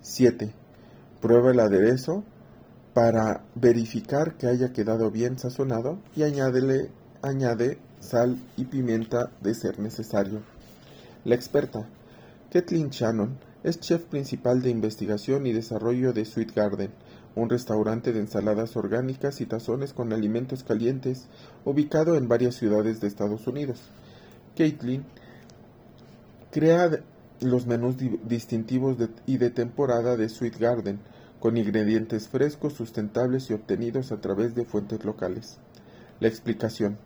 7. 0.00 0.52
Prueba 1.20 1.50
el 1.50 1.60
aderezo 1.60 2.22
para 2.94 3.44
verificar 3.54 4.36
que 4.36 4.46
haya 4.46 4.72
quedado 4.72 5.10
bien 5.10 5.38
sazonado 5.38 5.98
y 6.14 6.22
añádele, 6.22 6.90
añade 7.22 7.78
sal 8.08 8.38
y 8.56 8.64
pimienta 8.64 9.30
de 9.42 9.54
ser 9.54 9.78
necesario. 9.78 10.40
La 11.24 11.34
experta, 11.34 11.86
Kathleen 12.50 12.88
Shannon, 12.88 13.38
es 13.62 13.80
chef 13.80 14.04
principal 14.04 14.62
de 14.62 14.70
investigación 14.70 15.46
y 15.46 15.52
desarrollo 15.52 16.12
de 16.12 16.24
Sweet 16.24 16.54
Garden, 16.54 16.90
un 17.34 17.50
restaurante 17.50 18.12
de 18.12 18.20
ensaladas 18.20 18.76
orgánicas 18.76 19.40
y 19.40 19.46
tazones 19.46 19.92
con 19.92 20.12
alimentos 20.12 20.64
calientes, 20.64 21.26
ubicado 21.64 22.16
en 22.16 22.28
varias 22.28 22.54
ciudades 22.54 23.00
de 23.00 23.08
Estados 23.08 23.46
Unidos. 23.46 23.80
Caitlin 24.56 25.04
crea 26.50 26.90
los 27.40 27.66
menús 27.66 27.96
distintivos 28.24 28.96
y 29.26 29.36
de 29.36 29.50
temporada 29.50 30.16
de 30.16 30.28
Sweet 30.28 30.58
Garden, 30.58 30.98
con 31.40 31.56
ingredientes 31.56 32.28
frescos, 32.28 32.72
sustentables 32.72 33.50
y 33.50 33.52
obtenidos 33.52 34.10
a 34.12 34.20
través 34.20 34.54
de 34.54 34.64
fuentes 34.64 35.04
locales. 35.04 35.58
La 36.20 36.28
explicación. 36.28 36.98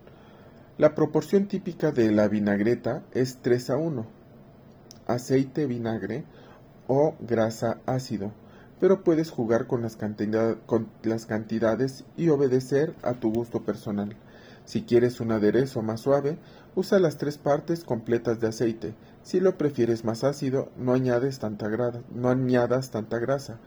La 0.77 0.95
proporción 0.95 1.47
típica 1.47 1.91
de 1.91 2.11
la 2.11 2.27
vinagreta 2.27 3.03
es 3.13 3.37
3 3.41 3.69
a 3.69 3.77
1. 3.77 4.05
Aceite 5.07 5.65
vinagre 5.65 6.23
o 6.87 7.15
grasa 7.19 7.79
ácido 7.85 8.31
pero 8.83 9.01
puedes 9.01 9.31
jugar 9.31 9.65
con 9.65 9.81
las, 9.81 9.95
cantidades 11.25 12.03
y 12.17 12.27
obedecer 12.27 12.93
a 13.01 13.13
tu 13.13 13.31
gusto 13.31 13.63
personal. 13.63 14.17
Si 14.65 14.81
quieres 14.81 15.21
un 15.21 15.31
aderezo 15.31 15.81
más 15.81 16.01
suave, 16.01 16.37
usa 16.75 16.99
las 16.99 17.17
tres 17.17 17.37
partes 17.37 17.85
completas 17.85 18.41
de 18.41 18.47
aceite. 18.49 18.93
Si 19.21 19.39
lo 19.39 19.57
prefieres 19.57 20.03
más 20.03 20.25
ácido, 20.25 20.69
no, 20.75 20.91
añades 20.91 21.39
tanta 21.39 21.69
no 22.13 22.27
añadas 22.27 22.91
tanta 22.91 23.19
grasa. 23.19 23.57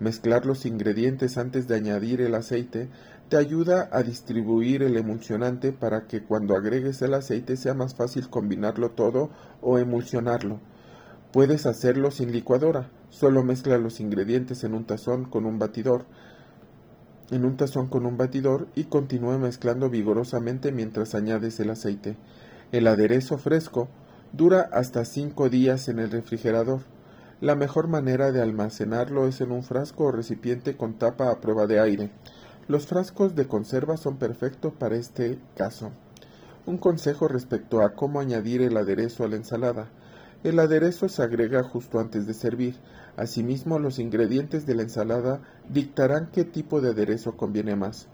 Mezclar 0.00 0.46
los 0.46 0.64
ingredientes 0.64 1.36
antes 1.36 1.68
de 1.68 1.74
añadir 1.74 2.22
el 2.22 2.34
aceite 2.34 2.88
te 3.32 3.38
ayuda 3.38 3.88
a 3.92 4.02
distribuir 4.02 4.82
el 4.82 4.94
emulsionante 4.94 5.72
para 5.72 6.06
que 6.06 6.22
cuando 6.22 6.54
agregues 6.54 7.00
el 7.00 7.14
aceite 7.14 7.56
sea 7.56 7.72
más 7.72 7.94
fácil 7.94 8.28
combinarlo 8.28 8.90
todo 8.90 9.30
o 9.62 9.78
emulsionarlo. 9.78 10.60
Puedes 11.32 11.64
hacerlo 11.64 12.10
sin 12.10 12.30
licuadora, 12.30 12.90
solo 13.08 13.42
mezcla 13.42 13.78
los 13.78 14.00
ingredientes 14.00 14.64
en 14.64 14.74
un 14.74 14.84
tazón 14.84 15.24
con 15.24 15.46
un 15.46 15.58
batidor, 15.58 16.04
en 17.30 17.46
un 17.46 17.56
tazón 17.56 17.88
con 17.88 18.04
un 18.04 18.18
batidor 18.18 18.68
y 18.74 18.84
continúe 18.84 19.38
mezclando 19.38 19.88
vigorosamente 19.88 20.70
mientras 20.70 21.14
añades 21.14 21.58
el 21.58 21.70
aceite. 21.70 22.18
El 22.70 22.86
aderezo 22.86 23.38
fresco 23.38 23.88
dura 24.34 24.68
hasta 24.74 25.06
5 25.06 25.48
días 25.48 25.88
en 25.88 26.00
el 26.00 26.10
refrigerador. 26.10 26.80
La 27.40 27.54
mejor 27.54 27.88
manera 27.88 28.30
de 28.30 28.42
almacenarlo 28.42 29.26
es 29.26 29.40
en 29.40 29.52
un 29.52 29.62
frasco 29.62 30.04
o 30.04 30.12
recipiente 30.12 30.76
con 30.76 30.98
tapa 30.98 31.30
a 31.30 31.40
prueba 31.40 31.66
de 31.66 31.80
aire. 31.80 32.10
Los 32.68 32.86
frascos 32.86 33.34
de 33.34 33.48
conserva 33.48 33.96
son 33.96 34.18
perfectos 34.18 34.72
para 34.72 34.96
este 34.96 35.38
caso. 35.56 35.90
Un 36.64 36.78
consejo 36.78 37.26
respecto 37.26 37.82
a 37.82 37.94
cómo 37.94 38.20
añadir 38.20 38.62
el 38.62 38.76
aderezo 38.76 39.24
a 39.24 39.28
la 39.28 39.34
ensalada. 39.34 39.90
El 40.44 40.60
aderezo 40.60 41.08
se 41.08 41.22
agrega 41.22 41.64
justo 41.64 41.98
antes 41.98 42.24
de 42.26 42.34
servir. 42.34 42.76
Asimismo, 43.16 43.80
los 43.80 43.98
ingredientes 43.98 44.64
de 44.64 44.76
la 44.76 44.82
ensalada 44.82 45.40
dictarán 45.68 46.30
qué 46.32 46.44
tipo 46.44 46.80
de 46.80 46.90
aderezo 46.90 47.36
conviene 47.36 47.74
más. 47.74 48.06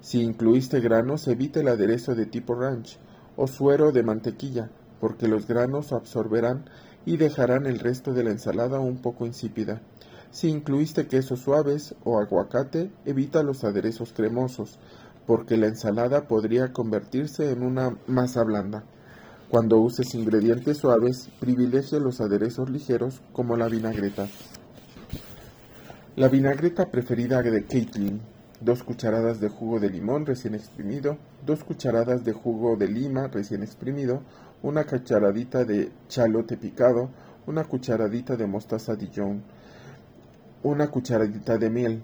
Si 0.00 0.22
incluiste 0.22 0.78
granos, 0.80 1.26
evita 1.26 1.58
el 1.58 1.66
aderezo 1.66 2.14
de 2.14 2.26
tipo 2.26 2.54
ranch 2.54 2.98
o 3.36 3.48
suero 3.48 3.90
de 3.90 4.04
mantequilla, 4.04 4.70
porque 5.00 5.26
los 5.26 5.48
granos 5.48 5.92
absorberán 5.92 6.70
y 7.04 7.16
dejarán 7.16 7.66
el 7.66 7.80
resto 7.80 8.14
de 8.14 8.22
la 8.22 8.30
ensalada 8.30 8.78
un 8.78 8.98
poco 8.98 9.26
insípida. 9.26 9.82
Si 10.30 10.48
incluiste 10.48 11.06
quesos 11.06 11.40
suaves 11.40 11.94
o 12.04 12.18
aguacate, 12.18 12.90
evita 13.06 13.42
los 13.42 13.64
aderezos 13.64 14.12
cremosos, 14.12 14.78
porque 15.26 15.56
la 15.56 15.66
ensalada 15.66 16.28
podría 16.28 16.72
convertirse 16.72 17.50
en 17.50 17.62
una 17.62 17.96
masa 18.06 18.44
blanda. 18.44 18.84
Cuando 19.48 19.78
uses 19.78 20.14
ingredientes 20.14 20.78
suaves, 20.78 21.30
privilegia 21.40 21.98
los 21.98 22.20
aderezos 22.20 22.68
ligeros 22.68 23.22
como 23.32 23.56
la 23.56 23.68
vinagreta. 23.68 24.28
La 26.16 26.28
vinagreta 26.28 26.90
preferida 26.90 27.42
de 27.42 27.64
Caitlin. 27.64 28.20
Dos 28.60 28.82
cucharadas 28.82 29.38
de 29.40 29.48
jugo 29.48 29.78
de 29.78 29.88
limón 29.88 30.26
recién 30.26 30.56
exprimido, 30.56 31.16
dos 31.46 31.62
cucharadas 31.62 32.24
de 32.24 32.32
jugo 32.32 32.76
de 32.76 32.88
lima 32.88 33.28
recién 33.28 33.62
exprimido, 33.62 34.22
una 34.62 34.84
cucharadita 34.84 35.64
de 35.64 35.92
chalote 36.08 36.56
picado, 36.56 37.08
una 37.46 37.62
cucharadita 37.62 38.36
de 38.36 38.48
mostaza 38.48 38.96
Dijon, 38.96 39.44
una 40.62 40.88
cucharadita 40.90 41.56
de 41.56 41.70
miel, 41.70 42.02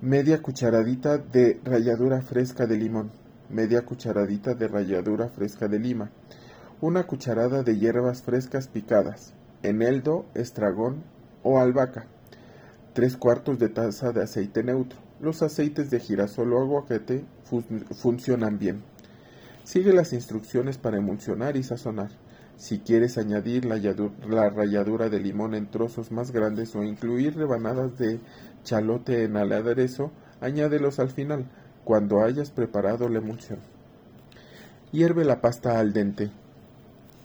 media 0.00 0.40
cucharadita 0.40 1.18
de 1.18 1.60
ralladura 1.62 2.22
fresca 2.22 2.66
de 2.66 2.78
limón, 2.78 3.10
media 3.50 3.82
cucharadita 3.82 4.54
de 4.54 4.68
ralladura 4.68 5.28
fresca 5.28 5.68
de 5.68 5.78
lima, 5.78 6.10
una 6.80 7.04
cucharada 7.04 7.62
de 7.62 7.78
hierbas 7.78 8.22
frescas 8.22 8.68
picadas, 8.68 9.34
eneldo, 9.62 10.24
estragón 10.34 11.04
o 11.42 11.58
albahaca, 11.58 12.06
tres 12.94 13.18
cuartos 13.18 13.58
de 13.58 13.68
taza 13.68 14.12
de 14.12 14.22
aceite 14.22 14.62
neutro. 14.62 14.98
Los 15.20 15.42
aceites 15.42 15.90
de 15.90 16.00
girasol 16.00 16.52
o 16.54 16.60
aguacate 16.60 17.24
funcionan 17.94 18.58
bien. 18.58 18.82
Sigue 19.62 19.92
las 19.92 20.12
instrucciones 20.12 20.78
para 20.78 20.96
emulsionar 20.96 21.56
y 21.56 21.62
sazonar. 21.62 22.10
Si 22.56 22.78
quieres 22.78 23.18
añadir 23.18 23.64
la, 23.64 23.76
la, 24.28 24.50
ralladura 24.50 25.08
de 25.08 25.18
limón 25.18 25.54
en 25.54 25.70
trozos 25.70 26.12
más 26.12 26.30
grandes 26.30 26.76
o 26.76 26.84
incluir 26.84 27.36
rebanadas 27.36 27.98
de 27.98 28.20
chalote 28.62 29.24
en 29.24 29.36
el 29.36 29.52
aderezo, 29.52 30.12
añádelos 30.40 30.98
al 30.98 31.10
final, 31.10 31.46
cuando 31.84 32.22
hayas 32.22 32.50
preparado 32.50 33.08
la 33.08 33.18
emulsión. 33.18 33.58
Hierve 34.92 35.24
la 35.24 35.40
pasta 35.40 35.80
al 35.80 35.92
dente. 35.92 36.30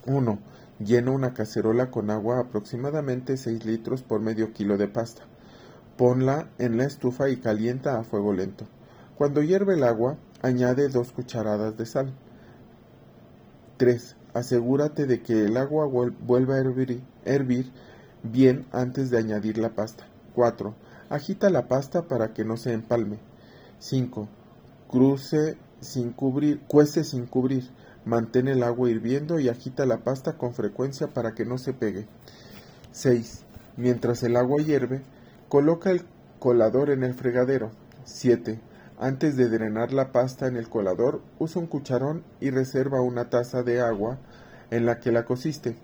1. 0.06 0.38
Llena 0.78 1.10
una 1.10 1.34
cacerola 1.34 1.90
con 1.90 2.10
agua 2.10 2.40
aproximadamente 2.40 3.36
6 3.36 3.64
litros 3.64 4.02
por 4.02 4.20
medio 4.20 4.52
kilo 4.52 4.76
de 4.78 4.88
pasta. 4.88 5.22
Ponla 5.96 6.48
en 6.58 6.78
la 6.78 6.84
estufa 6.84 7.28
y 7.28 7.36
calienta 7.36 7.98
a 7.98 8.04
fuego 8.04 8.32
lento. 8.32 8.66
Cuando 9.16 9.42
hierve 9.42 9.74
el 9.74 9.82
agua, 9.82 10.16
añade 10.42 10.88
2 10.88 11.12
cucharadas 11.12 11.76
de 11.76 11.86
sal. 11.86 12.14
3. 13.76 14.17
Asegúrate 14.34 15.06
de 15.06 15.22
que 15.22 15.44
el 15.44 15.56
agua 15.56 15.86
vuelva 15.86 16.54
a 16.54 16.58
hervir, 17.24 17.72
bien 18.22 18.66
antes 18.72 19.10
de 19.10 19.18
añadir 19.18 19.58
la 19.58 19.70
pasta. 19.70 20.04
4. 20.34 20.74
Agita 21.08 21.50
la 21.50 21.68
pasta 21.68 22.02
para 22.02 22.34
que 22.34 22.44
no 22.44 22.56
se 22.56 22.72
empalme. 22.72 23.18
5. 23.78 24.28
Cruce 24.88 25.56
sin 25.80 26.12
cubrir, 26.12 26.60
cuece 26.68 27.04
sin 27.04 27.26
cubrir. 27.26 27.70
Mantén 28.04 28.48
el 28.48 28.62
agua 28.62 28.90
hirviendo 28.90 29.38
y 29.38 29.48
agita 29.48 29.84
la 29.86 29.98
pasta 29.98 30.38
con 30.38 30.54
frecuencia 30.54 31.08
para 31.08 31.34
que 31.34 31.44
no 31.44 31.58
se 31.58 31.72
pegue. 31.72 32.06
6. 32.92 33.44
Mientras 33.76 34.22
el 34.22 34.36
agua 34.36 34.62
hierve, 34.62 35.02
coloca 35.48 35.90
el 35.90 36.02
colador 36.38 36.90
en 36.90 37.02
el 37.02 37.14
fregadero. 37.14 37.70
7. 38.04 38.60
Antes 39.00 39.36
de 39.36 39.48
drenar 39.48 39.92
la 39.92 40.10
pasta 40.10 40.48
en 40.48 40.56
el 40.56 40.68
colador, 40.68 41.22
usa 41.38 41.60
un 41.62 41.68
cucharón 41.68 42.24
y 42.40 42.50
reserva 42.50 43.00
una 43.00 43.30
taza 43.30 43.62
de 43.62 43.80
agua 43.80 44.18
en 44.72 44.86
la 44.86 44.98
que 44.98 45.12
la 45.12 45.24
cociste. 45.24 45.76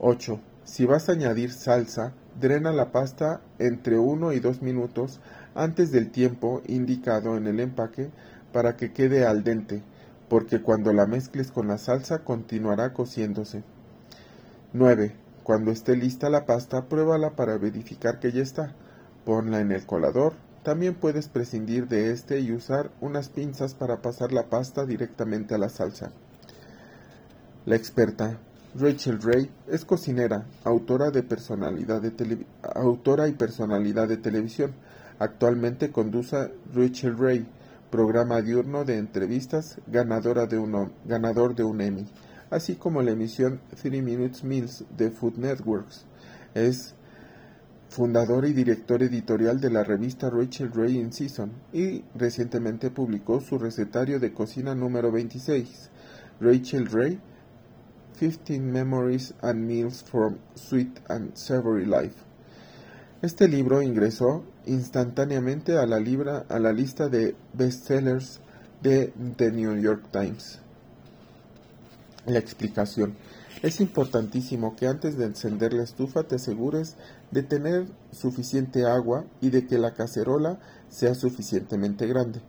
8. 0.00 0.40
Si 0.64 0.84
vas 0.84 1.08
a 1.08 1.12
añadir 1.12 1.52
salsa, 1.52 2.12
drena 2.40 2.72
la 2.72 2.90
pasta 2.90 3.40
entre 3.60 3.98
1 3.98 4.32
y 4.32 4.40
2 4.40 4.62
minutos 4.62 5.20
antes 5.54 5.92
del 5.92 6.10
tiempo 6.10 6.60
indicado 6.66 7.36
en 7.36 7.46
el 7.46 7.60
empaque 7.60 8.10
para 8.52 8.76
que 8.76 8.92
quede 8.92 9.24
al 9.24 9.44
dente, 9.44 9.84
porque 10.28 10.60
cuando 10.60 10.92
la 10.92 11.06
mezcles 11.06 11.52
con 11.52 11.68
la 11.68 11.78
salsa 11.78 12.24
continuará 12.24 12.92
cociéndose. 12.92 13.62
9. 14.72 15.14
Cuando 15.44 15.70
esté 15.70 15.94
lista 15.94 16.30
la 16.30 16.46
pasta, 16.46 16.86
pruébala 16.88 17.36
para 17.36 17.58
verificar 17.58 18.18
que 18.18 18.32
ya 18.32 18.42
está. 18.42 18.74
Ponla 19.24 19.60
en 19.60 19.70
el 19.70 19.86
colador. 19.86 20.43
También 20.64 20.94
puedes 20.94 21.28
prescindir 21.28 21.86
de 21.86 22.10
este 22.10 22.40
y 22.40 22.50
usar 22.50 22.90
unas 23.00 23.28
pinzas 23.28 23.74
para 23.74 24.02
pasar 24.02 24.32
la 24.32 24.48
pasta 24.48 24.84
directamente 24.84 25.54
a 25.54 25.58
la 25.58 25.68
salsa. 25.68 26.10
La 27.66 27.76
experta 27.76 28.40
Rachel 28.74 29.22
Ray 29.22 29.48
es 29.68 29.84
cocinera, 29.84 30.46
autora, 30.64 31.12
de 31.12 31.22
personalidad 31.22 32.02
de 32.02 32.44
autora 32.74 33.28
y 33.28 33.32
personalidad 33.32 34.08
de 34.08 34.16
televisión. 34.16 34.72
Actualmente 35.20 35.92
conduce 35.92 36.50
Rachel 36.74 37.16
Ray, 37.16 37.46
programa 37.90 38.42
diurno 38.42 38.84
de 38.84 38.98
entrevistas 38.98 39.78
ganadora 39.86 40.46
de 40.46 40.58
un, 40.58 40.92
ganador 41.04 41.54
de 41.54 41.62
un 41.62 41.80
Emmy 41.80 42.06
así 42.54 42.76
como 42.76 43.02
la 43.02 43.10
emisión 43.10 43.60
Three 43.82 44.00
Minutes 44.00 44.44
Meals 44.44 44.84
de 44.96 45.10
Food 45.10 45.38
Networks. 45.38 46.06
Es 46.54 46.94
fundador 47.94 48.44
y 48.44 48.52
director 48.52 49.04
editorial 49.04 49.60
de 49.60 49.70
la 49.70 49.84
revista 49.84 50.28
Rachel 50.28 50.72
Ray 50.74 50.98
in 50.98 51.12
Season 51.12 51.52
y 51.72 52.02
recientemente 52.16 52.90
publicó 52.90 53.40
su 53.40 53.56
recetario 53.56 54.18
de 54.18 54.32
cocina 54.32 54.74
número 54.74 55.12
26, 55.12 55.90
Rachel 56.40 56.86
Ray, 56.90 57.20
15 58.18 58.58
Memories 58.58 59.34
and 59.42 59.64
Meals 59.64 60.02
from 60.02 60.38
Sweet 60.56 60.98
and 61.08 61.36
Savory 61.36 61.86
Life. 61.86 62.16
Este 63.22 63.46
libro 63.46 63.80
ingresó 63.80 64.42
instantáneamente 64.66 65.78
a 65.78 65.86
la, 65.86 66.00
libra, 66.00 66.46
a 66.48 66.58
la 66.58 66.72
lista 66.72 67.08
de 67.08 67.36
bestsellers 67.52 68.40
de 68.82 69.12
The 69.36 69.52
New 69.52 69.80
York 69.80 70.10
Times. 70.10 70.58
La 72.26 72.40
explicación. 72.40 73.14
Es 73.64 73.80
importantísimo 73.80 74.76
que 74.76 74.86
antes 74.86 75.16
de 75.16 75.24
encender 75.24 75.72
la 75.72 75.84
estufa 75.84 76.24
te 76.24 76.34
asegures 76.34 76.96
de 77.30 77.42
tener 77.42 77.86
suficiente 78.12 78.84
agua 78.84 79.24
y 79.40 79.48
de 79.48 79.66
que 79.66 79.78
la 79.78 79.94
cacerola 79.94 80.58
sea 80.90 81.14
suficientemente 81.14 82.06
grande. 82.06 82.42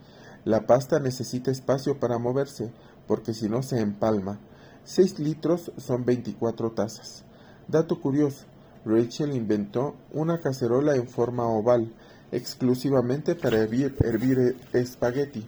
La 0.43 0.67
pasta 0.67 0.99
necesita 0.99 1.51
espacio 1.51 2.01
para 2.01 2.17
moverse, 2.17 2.69
porque 3.07 3.33
si 3.33 3.47
no 3.47 3.63
se 3.63 3.79
empalma. 3.79 4.39
6 4.83 5.19
litros 5.19 5.71
son 5.77 6.03
24 6.03 6.71
tazas. 6.71 7.23
Dato 7.69 8.01
curioso, 8.01 8.43
Rachel 8.83 9.33
inventó 9.37 9.95
una 10.11 10.41
cacerola 10.41 10.97
en 10.97 11.07
forma 11.07 11.47
oval, 11.47 11.93
exclusivamente 12.33 13.35
para 13.35 13.59
hervir, 13.59 13.95
hervir 14.01 14.57
espagueti. 14.73 15.47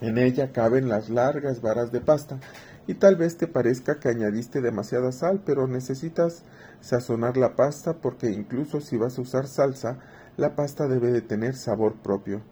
En 0.00 0.18
ella 0.18 0.52
caben 0.52 0.88
las 0.88 1.10
largas 1.10 1.60
varas 1.60 1.90
de 1.90 2.00
pasta 2.00 2.38
y 2.86 2.94
tal 2.94 3.16
vez 3.16 3.36
te 3.36 3.46
parezca 3.46 4.00
que 4.00 4.08
añadiste 4.08 4.60
demasiada 4.60 5.12
sal, 5.12 5.42
pero 5.44 5.66
necesitas 5.68 6.42
sazonar 6.80 7.36
la 7.36 7.54
pasta 7.54 7.94
porque 7.94 8.30
incluso 8.30 8.80
si 8.80 8.96
vas 8.96 9.18
a 9.18 9.22
usar 9.22 9.46
salsa, 9.46 9.98
la 10.36 10.56
pasta 10.56 10.88
debe 10.88 11.12
de 11.12 11.20
tener 11.20 11.54
sabor 11.54 11.94
propio. 11.94 12.42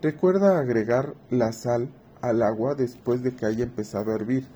Recuerda 0.00 0.58
agregar 0.58 1.14
la 1.30 1.52
sal 1.52 1.88
al 2.20 2.42
agua 2.42 2.74
después 2.74 3.22
de 3.22 3.34
que 3.34 3.46
haya 3.46 3.64
empezado 3.64 4.10
a 4.10 4.14
hervir 4.14 4.46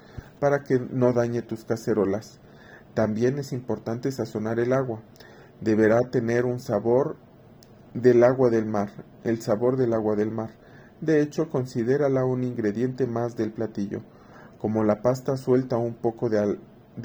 para 0.40 0.62
que 0.64 0.78
no 0.78 1.12
dañe 1.12 1.42
tus 1.42 1.64
cacerolas. 1.64 2.40
También 2.94 3.38
es 3.38 3.52
importante 3.52 4.10
sazonar 4.10 4.58
el 4.58 4.72
agua. 4.72 5.02
Deberá 5.60 6.00
tener 6.10 6.44
un 6.46 6.60
sabor 6.60 7.16
del 7.94 8.24
agua 8.24 8.50
del 8.50 8.66
mar, 8.66 8.90
el 9.24 9.40
sabor 9.42 9.76
del 9.76 9.92
agua 9.92 10.16
del 10.16 10.30
mar. 10.30 10.50
De 11.00 11.20
hecho, 11.20 11.50
considérala 11.50 12.24
un 12.24 12.44
ingrediente 12.44 13.06
más 13.06 13.36
del 13.36 13.52
platillo. 13.52 14.02
Como 14.58 14.82
la 14.82 15.02
pasta 15.02 15.36
suelta 15.36 15.76
un 15.76 15.94
poco 15.94 16.28
de, 16.28 16.58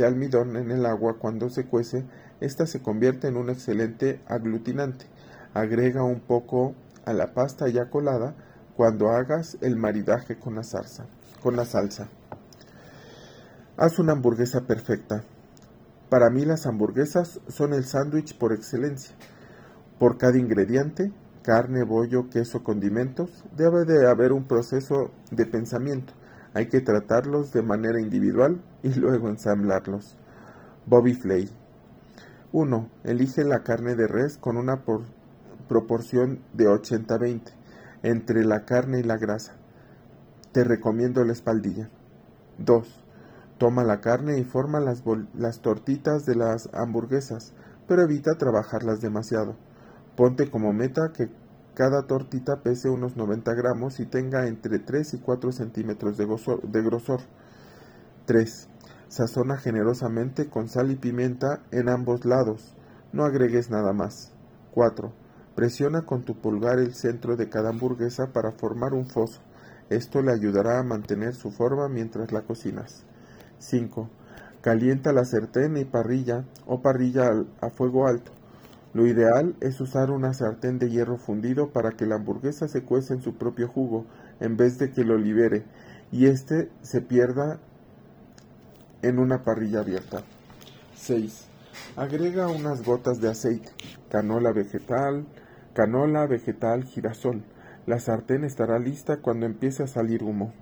almidón 0.03 0.55
en 0.55 0.71
el 0.71 0.87
agua 0.87 1.17
cuando 1.19 1.51
se 1.51 1.65
cuece, 1.65 2.03
ésta 2.41 2.65
se 2.65 2.81
convierte 2.81 3.27
en 3.27 3.37
un 3.37 3.51
excelente 3.51 4.21
aglutinante. 4.27 5.05
Agrega 5.53 6.03
un 6.03 6.19
poco 6.19 6.73
a 7.05 7.13
la 7.13 7.33
pasta 7.33 7.67
ya 7.69 7.91
colada 7.91 8.33
cuando 8.75 9.09
hagas 9.09 9.57
el 9.61 9.75
maridaje 9.75 10.39
con 10.39 10.55
la 10.55 10.63
salsa. 10.63 11.05
Con 11.43 11.55
la 11.55 11.65
salsa. 11.65 12.09
Haz 13.77 13.99
una 13.99 14.13
hamburguesa 14.13 14.61
perfecta. 14.61 15.23
Para 16.09 16.31
mí 16.31 16.45
las 16.45 16.65
hamburguesas 16.65 17.39
son 17.49 17.73
el 17.73 17.85
sándwich 17.85 18.35
por 18.35 18.51
excelencia. 18.51 19.15
Por 19.99 20.17
cada 20.17 20.39
ingrediente, 20.39 21.11
carne, 21.43 21.83
bollo, 21.83 22.31
queso, 22.31 22.63
condimentos, 22.63 23.43
debe 23.55 23.85
de 23.85 24.09
haber 24.09 24.31
un 24.31 24.45
proceso 24.45 25.11
de 25.29 25.45
pensamiento 25.45 26.13
hay 26.53 26.67
que 26.67 26.81
tratarlos 26.81 27.51
de 27.51 27.63
manera 27.63 27.99
individual 27.99 28.61
y 28.83 28.93
luego 28.93 29.29
ensamblarlos. 29.29 30.17
Bobby 30.85 31.13
Flay 31.13 31.49
1. 32.51 32.89
Elige 33.03 33.43
la 33.43 33.63
carne 33.63 33.95
de 33.95 34.07
res 34.07 34.37
con 34.37 34.57
una 34.57 34.83
proporción 35.67 36.39
de 36.53 36.65
80-20 36.65 37.41
entre 38.03 38.45
la 38.45 38.65
carne 38.65 38.99
y 38.99 39.03
la 39.03 39.17
grasa. 39.17 39.53
Te 40.51 40.63
recomiendo 40.63 41.23
la 41.23 41.33
espaldilla. 41.33 41.89
2. 42.59 43.03
Toma 43.57 43.83
la 43.83 44.01
carne 44.01 44.37
y 44.37 44.43
forma 44.43 44.79
las, 44.79 45.03
las 45.33 45.61
tortitas 45.61 46.25
de 46.25 46.35
las 46.35 46.69
hamburguesas, 46.73 47.53
pero 47.87 48.03
evita 48.03 48.37
trabajarlas 48.37 49.01
demasiado. 49.01 49.55
Ponte 50.15 50.51
como 50.51 50.73
meta 50.73 51.11
que 51.11 51.29
cada 51.73 52.03
tortita 52.03 52.61
pese 52.61 52.89
unos 52.89 53.15
90 53.17 53.51
gramos 53.55 53.99
y 53.99 54.05
tenga 54.05 54.47
entre 54.47 54.77
3 54.77 55.15
y 55.15 55.17
4 55.17 55.51
centímetros 55.51 56.17
de, 56.17 56.25
grosor. 56.83 57.21
3. 58.25 58.67
Sazona 59.07 59.57
generosamente 59.57 60.49
con 60.49 60.69
sal 60.69 60.91
y 60.91 60.95
pimienta 60.95 61.63
en 61.71 61.89
ambos 61.89 62.25
lados. 62.25 62.75
No 63.11 63.25
agregues 63.25 63.71
nada 63.71 63.91
más. 63.91 64.33
4. 64.73 65.11
Presiona 65.55 66.03
con 66.03 66.23
tu 66.23 66.35
pulgar 66.35 66.77
el 66.77 66.93
centro 66.93 67.35
de 67.37 67.49
cada 67.49 67.69
hamburguesa 67.69 68.27
para 68.33 68.51
formar 68.51 68.93
un 68.93 69.07
foso. 69.07 69.41
Esto 69.89 70.21
le 70.21 70.31
ayudará 70.31 70.79
a 70.79 70.83
mantener 70.83 71.33
su 71.33 71.51
forma 71.51 71.89
mientras 71.89 72.31
la 72.31 72.41
cocinas. 72.41 73.03
5. 73.57 74.09
Calienta 74.61 75.11
la 75.11 75.25
sartén 75.25 75.77
y 75.77 75.85
parrilla 75.85 76.45
o 76.67 76.81
parrilla 76.81 77.31
a 77.61 77.69
fuego 77.71 78.07
alto. 78.07 78.31
Lo 78.93 79.07
ideal 79.07 79.55
es 79.59 79.81
usar 79.81 80.11
una 80.11 80.33
sartén 80.33 80.77
de 80.77 80.89
hierro 80.89 81.17
fundido 81.17 81.71
para 81.71 81.91
que 81.91 82.05
la 82.05 82.15
hamburguesa 82.15 82.67
se 82.67 82.83
cueza 82.83 83.15
en 83.15 83.21
su 83.21 83.35
propio 83.35 83.67
jugo 83.67 84.05
en 84.39 84.55
vez 84.55 84.77
de 84.77 84.91
que 84.91 85.03
lo 85.03 85.17
libere 85.17 85.63
y 86.11 86.27
éste 86.27 86.69
se 86.81 87.01
pierda 87.01 87.59
en 89.01 89.17
una 89.17 89.43
parrilla 89.43 89.79
abierta. 89.79 90.21
6. 90.95 91.47
Agrega 91.95 92.47
unas 92.47 92.85
gotas 92.85 93.19
de 93.19 93.31
aceite, 93.31 93.71
canola 94.09 94.51
vegetal, 94.51 95.25
canola 95.73 96.27
vegetal, 96.27 96.83
girasol. 96.83 97.43
La 97.87 97.99
sartén 97.99 98.43
estará 98.43 98.77
lista 98.77 99.17
cuando 99.17 99.47
empiece 99.47 99.83
a 99.83 99.87
salir 99.87 100.23
humo. 100.23 100.53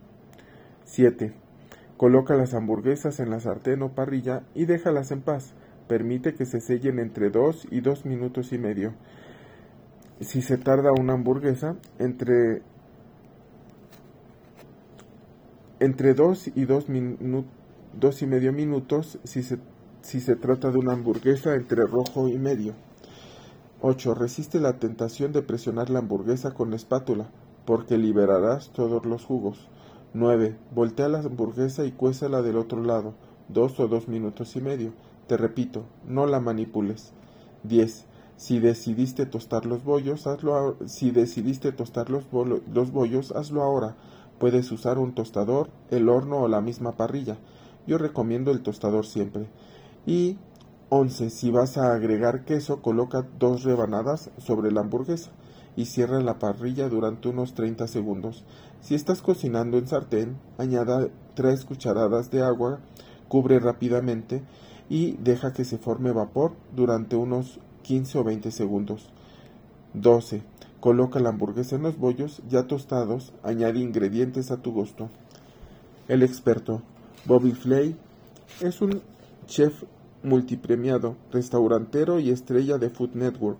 7. 0.85 1.33
Coloca 1.97 2.35
las 2.35 2.53
hamburguesas 2.53 3.19
en 3.19 3.29
la 3.29 3.41
sartén 3.41 3.81
o 3.81 3.93
parrilla 3.93 4.43
y 4.55 4.65
déjalas 4.65 5.11
en 5.11 5.21
paz 5.21 5.53
permite 5.91 6.35
que 6.35 6.45
se 6.45 6.61
sellen 6.61 6.99
entre 6.99 7.31
2 7.31 7.67
y 7.69 7.81
2 7.81 8.05
minutos 8.05 8.53
y 8.53 8.57
medio. 8.57 8.93
Si 10.21 10.41
se 10.41 10.57
tarda 10.57 10.89
una 10.97 11.15
hamburguesa, 11.15 11.75
entre, 11.99 12.61
entre 15.81 16.13
2 16.13 16.51
y 16.55 16.63
2, 16.63 16.85
y 18.21 18.25
medio 18.25 18.53
minutos 18.53 19.19
si 19.25 19.43
se, 19.43 19.57
si 20.01 20.21
se 20.21 20.37
trata 20.37 20.71
de 20.71 20.77
una 20.77 20.93
hamburguesa 20.93 21.55
entre 21.55 21.85
rojo 21.85 22.29
y 22.29 22.39
medio. 22.39 22.73
8. 23.81 24.13
Resiste 24.13 24.61
la 24.61 24.79
tentación 24.79 25.33
de 25.33 25.41
presionar 25.41 25.89
la 25.89 25.99
hamburguesa 25.99 26.53
con 26.53 26.69
la 26.69 26.77
espátula, 26.77 27.29
porque 27.65 27.97
liberarás 27.97 28.71
todos 28.71 29.05
los 29.05 29.25
jugos. 29.25 29.69
9. 30.13 30.55
Voltea 30.73 31.09
la 31.09 31.19
hamburguesa 31.19 31.83
y 31.83 31.91
cuézala 31.91 32.41
del 32.41 32.55
otro 32.55 32.81
lado 32.81 33.13
dos 33.53 33.79
o 33.79 33.87
dos 33.87 34.07
minutos 34.07 34.55
y 34.55 34.61
medio. 34.61 34.93
Te 35.31 35.37
repito, 35.37 35.85
no 36.05 36.25
la 36.25 36.41
manipules. 36.41 37.13
10. 37.63 38.05
Si 38.35 38.59
decidiste 38.59 39.25
tostar 39.25 39.65
los 39.65 39.85
bollos, 39.85 40.27
hazlo 40.27 40.75
si 40.87 41.11
decidiste 41.11 41.71
tostar 41.71 42.09
los, 42.09 42.25
los 42.73 42.91
bollos, 42.91 43.31
hazlo 43.31 43.63
ahora. 43.63 43.95
Puedes 44.39 44.69
usar 44.73 44.97
un 44.97 45.15
tostador, 45.15 45.69
el 45.89 46.09
horno 46.09 46.39
o 46.39 46.49
la 46.49 46.59
misma 46.59 46.97
parrilla. 46.97 47.37
Yo 47.87 47.97
recomiendo 47.97 48.51
el 48.51 48.61
tostador 48.61 49.05
siempre. 49.05 49.47
Y 50.05 50.37
11. 50.89 51.29
Si 51.29 51.49
vas 51.49 51.77
a 51.77 51.93
agregar 51.93 52.43
queso, 52.43 52.81
coloca 52.81 53.25
dos 53.39 53.63
rebanadas 53.63 54.31
sobre 54.37 54.69
la 54.69 54.81
hamburguesa 54.81 55.31
y 55.77 55.85
cierra 55.85 56.19
la 56.19 56.39
parrilla 56.39 56.89
durante 56.89 57.29
unos 57.29 57.53
30 57.53 57.87
segundos. 57.87 58.43
Si 58.81 58.95
estás 58.95 59.21
cocinando 59.21 59.77
en 59.77 59.87
sartén, 59.87 60.35
añada 60.57 61.07
3 61.35 61.63
cucharadas 61.63 62.31
de 62.31 62.41
agua, 62.41 62.81
cubre 63.29 63.61
rápidamente 63.61 64.43
y 64.91 65.15
deja 65.23 65.53
que 65.53 65.63
se 65.63 65.77
forme 65.77 66.11
vapor 66.11 66.51
durante 66.75 67.15
unos 67.15 67.61
15 67.83 68.17
o 68.17 68.23
20 68.25 68.51
segundos. 68.51 69.07
12. 69.93 70.43
Coloca 70.81 71.21
la 71.21 71.29
hamburguesa 71.29 71.77
en 71.77 71.83
los 71.83 71.97
bollos 71.97 72.41
ya 72.49 72.67
tostados, 72.67 73.31
añade 73.41 73.79
ingredientes 73.79 74.51
a 74.51 74.57
tu 74.57 74.73
gusto. 74.73 75.09
El 76.09 76.23
experto 76.23 76.81
Bobby 77.23 77.53
Flay 77.53 77.95
es 78.59 78.81
un 78.81 79.01
chef 79.47 79.85
multipremiado, 80.23 81.15
restaurantero 81.31 82.19
y 82.19 82.29
estrella 82.29 82.77
de 82.77 82.89
Food 82.89 83.11
Network. 83.13 83.59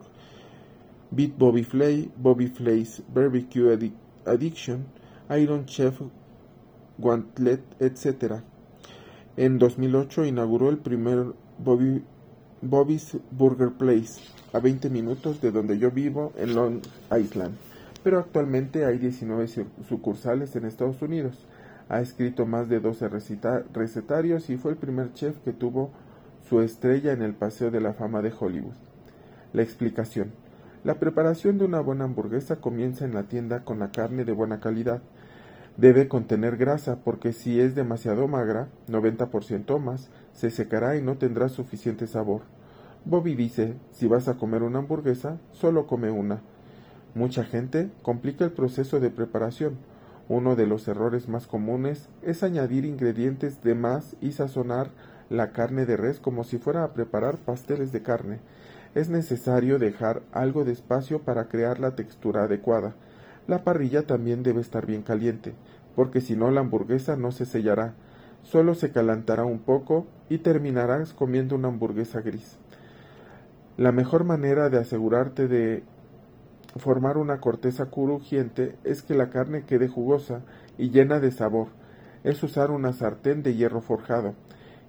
Beat 1.11 1.37
Bobby 1.37 1.63
Flay, 1.63 2.11
Bobby 2.17 2.47
Flay's 2.47 3.01
Barbecue 3.07 3.71
Addiction, 4.25 4.83
Iron 5.29 5.65
Chef 5.65 5.97
Gauntlet, 6.97 7.61
etc. 7.79 8.41
En 9.37 9.59
2008 9.59 10.25
inauguró 10.25 10.69
el 10.69 10.79
primer 10.79 11.27
Bobby's 11.57 13.17
Burger 13.31 13.71
Place, 13.71 14.21
a 14.51 14.59
20 14.59 14.89
minutos 14.89 15.39
de 15.39 15.51
donde 15.51 15.79
yo 15.79 15.89
vivo, 15.89 16.33
en 16.35 16.53
Long 16.53 16.81
Island. 17.17 17.55
Pero 18.03 18.19
actualmente 18.19 18.85
hay 18.85 18.97
19 18.97 19.47
sucursales 19.87 20.53
en 20.57 20.65
Estados 20.65 21.01
Unidos. 21.01 21.47
Ha 21.87 22.01
escrito 22.01 22.45
más 22.45 22.67
de 22.67 22.81
12 22.81 23.09
recetarios 23.73 24.49
y 24.49 24.57
fue 24.57 24.71
el 24.71 24.77
primer 24.77 25.13
chef 25.13 25.37
que 25.45 25.53
tuvo 25.53 25.91
su 26.49 26.59
estrella 26.59 27.13
en 27.13 27.21
el 27.21 27.33
Paseo 27.33 27.71
de 27.71 27.79
la 27.79 27.93
Fama 27.93 28.21
de 28.21 28.33
Hollywood. 28.37 28.75
La 29.53 29.61
explicación. 29.61 30.33
La 30.83 30.95
preparación 30.95 31.57
de 31.57 31.63
una 31.65 31.79
buena 31.79 32.03
hamburguesa 32.03 32.57
comienza 32.57 33.05
en 33.05 33.13
la 33.13 33.23
tienda 33.23 33.63
con 33.63 33.79
la 33.79 33.91
carne 33.91 34.25
de 34.25 34.33
buena 34.33 34.59
calidad 34.59 35.01
Debe 35.77 36.07
contener 36.07 36.57
grasa 36.57 36.97
porque 37.03 37.33
si 37.33 37.59
es 37.59 37.75
demasiado 37.75 38.27
magra, 38.27 38.67
90% 38.89 39.79
más, 39.79 40.09
se 40.33 40.51
secará 40.51 40.97
y 40.97 41.01
no 41.01 41.17
tendrá 41.17 41.49
suficiente 41.49 42.07
sabor. 42.07 42.41
Bobby 43.05 43.35
dice, 43.35 43.75
si 43.91 44.07
vas 44.07 44.27
a 44.27 44.35
comer 44.35 44.63
una 44.63 44.79
hamburguesa, 44.79 45.39
solo 45.53 45.87
come 45.87 46.11
una. 46.11 46.41
Mucha 47.15 47.43
gente 47.43 47.89
complica 48.03 48.45
el 48.45 48.51
proceso 48.51 48.99
de 48.99 49.09
preparación. 49.09 49.77
Uno 50.29 50.55
de 50.55 50.67
los 50.67 50.87
errores 50.87 51.27
más 51.27 51.47
comunes 51.47 52.09
es 52.21 52.43
añadir 52.43 52.85
ingredientes 52.85 53.63
de 53.63 53.73
más 53.73 54.15
y 54.21 54.33
sazonar 54.33 54.91
la 55.29 55.51
carne 55.51 55.85
de 55.85 55.97
res 55.97 56.19
como 56.19 56.43
si 56.43 56.57
fuera 56.57 56.83
a 56.83 56.93
preparar 56.93 57.37
pasteles 57.37 57.91
de 57.91 58.01
carne. 58.01 58.39
Es 58.93 59.09
necesario 59.09 59.79
dejar 59.79 60.21
algo 60.31 60.63
de 60.63 60.73
espacio 60.73 61.19
para 61.19 61.47
crear 61.47 61.79
la 61.79 61.95
textura 61.95 62.43
adecuada. 62.43 62.93
La 63.47 63.63
parrilla 63.63 64.03
también 64.03 64.43
debe 64.43 64.61
estar 64.61 64.85
bien 64.85 65.01
caliente, 65.01 65.53
porque 65.95 66.21
si 66.21 66.35
no 66.35 66.51
la 66.51 66.61
hamburguesa 66.61 67.15
no 67.15 67.31
se 67.31 67.45
sellará, 67.45 67.93
solo 68.43 68.75
se 68.75 68.91
calentará 68.91 69.45
un 69.45 69.59
poco 69.59 70.07
y 70.29 70.39
terminarás 70.39 71.13
comiendo 71.13 71.55
una 71.55 71.67
hamburguesa 71.67 72.21
gris. 72.21 72.57
La 73.77 73.91
mejor 73.91 74.23
manera 74.23 74.69
de 74.69 74.77
asegurarte 74.77 75.47
de 75.47 75.83
formar 76.77 77.17
una 77.17 77.39
corteza 77.39 77.87
crujiente 77.89 78.75
es 78.83 79.01
que 79.01 79.15
la 79.15 79.29
carne 79.29 79.63
quede 79.63 79.87
jugosa 79.87 80.41
y 80.77 80.89
llena 80.89 81.19
de 81.19 81.31
sabor. 81.31 81.67
Es 82.23 82.43
usar 82.43 82.71
una 82.71 82.93
sartén 82.93 83.43
de 83.43 83.55
hierro 83.55 83.81
forjado. 83.81 84.35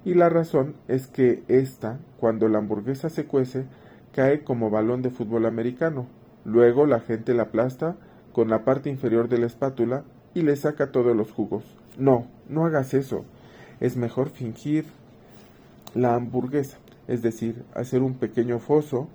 Y 0.05 0.15
la 0.15 0.29
razón 0.29 0.75
es 0.89 1.07
que 1.07 1.43
ésta, 1.49 1.99
cuando 2.19 2.49
la 2.49 2.59
hamburguesa 2.59 3.09
se 3.09 3.25
cuece, 3.27 3.65
cae 4.13 4.45
como 4.45 4.69
balón 4.69 5.01
de 5.01 5.11
fútbol 5.11 5.47
americano. 5.47 6.07
Luego 6.45 6.87
la 6.87 7.01
gente 7.01 7.35
la 7.35 7.45
aplasta 7.45 7.97
con 8.33 8.49
la 8.49 8.65
parte 8.65 8.91
inferior 8.91 9.29
de 9.29 9.39
la 9.39 9.47
espátula 9.47 10.05
y 10.35 10.43
le 10.43 10.57
saca 10.57 10.93
todos 10.93 11.17
los 11.17 11.31
jugos. 11.31 11.65
No, 11.99 12.27
no 12.49 12.65
hagas 12.65 12.95
eso. 12.95 13.25
Es 13.81 13.97
mejor 13.97 14.31
fingir 14.31 14.87
la 15.95 16.15
hamburguesa, 16.15 16.79
es 17.09 17.23
decir, 17.23 17.65
hacer 17.75 18.03
un 18.03 18.15
pequeño 18.15 18.59
foso 18.59 19.09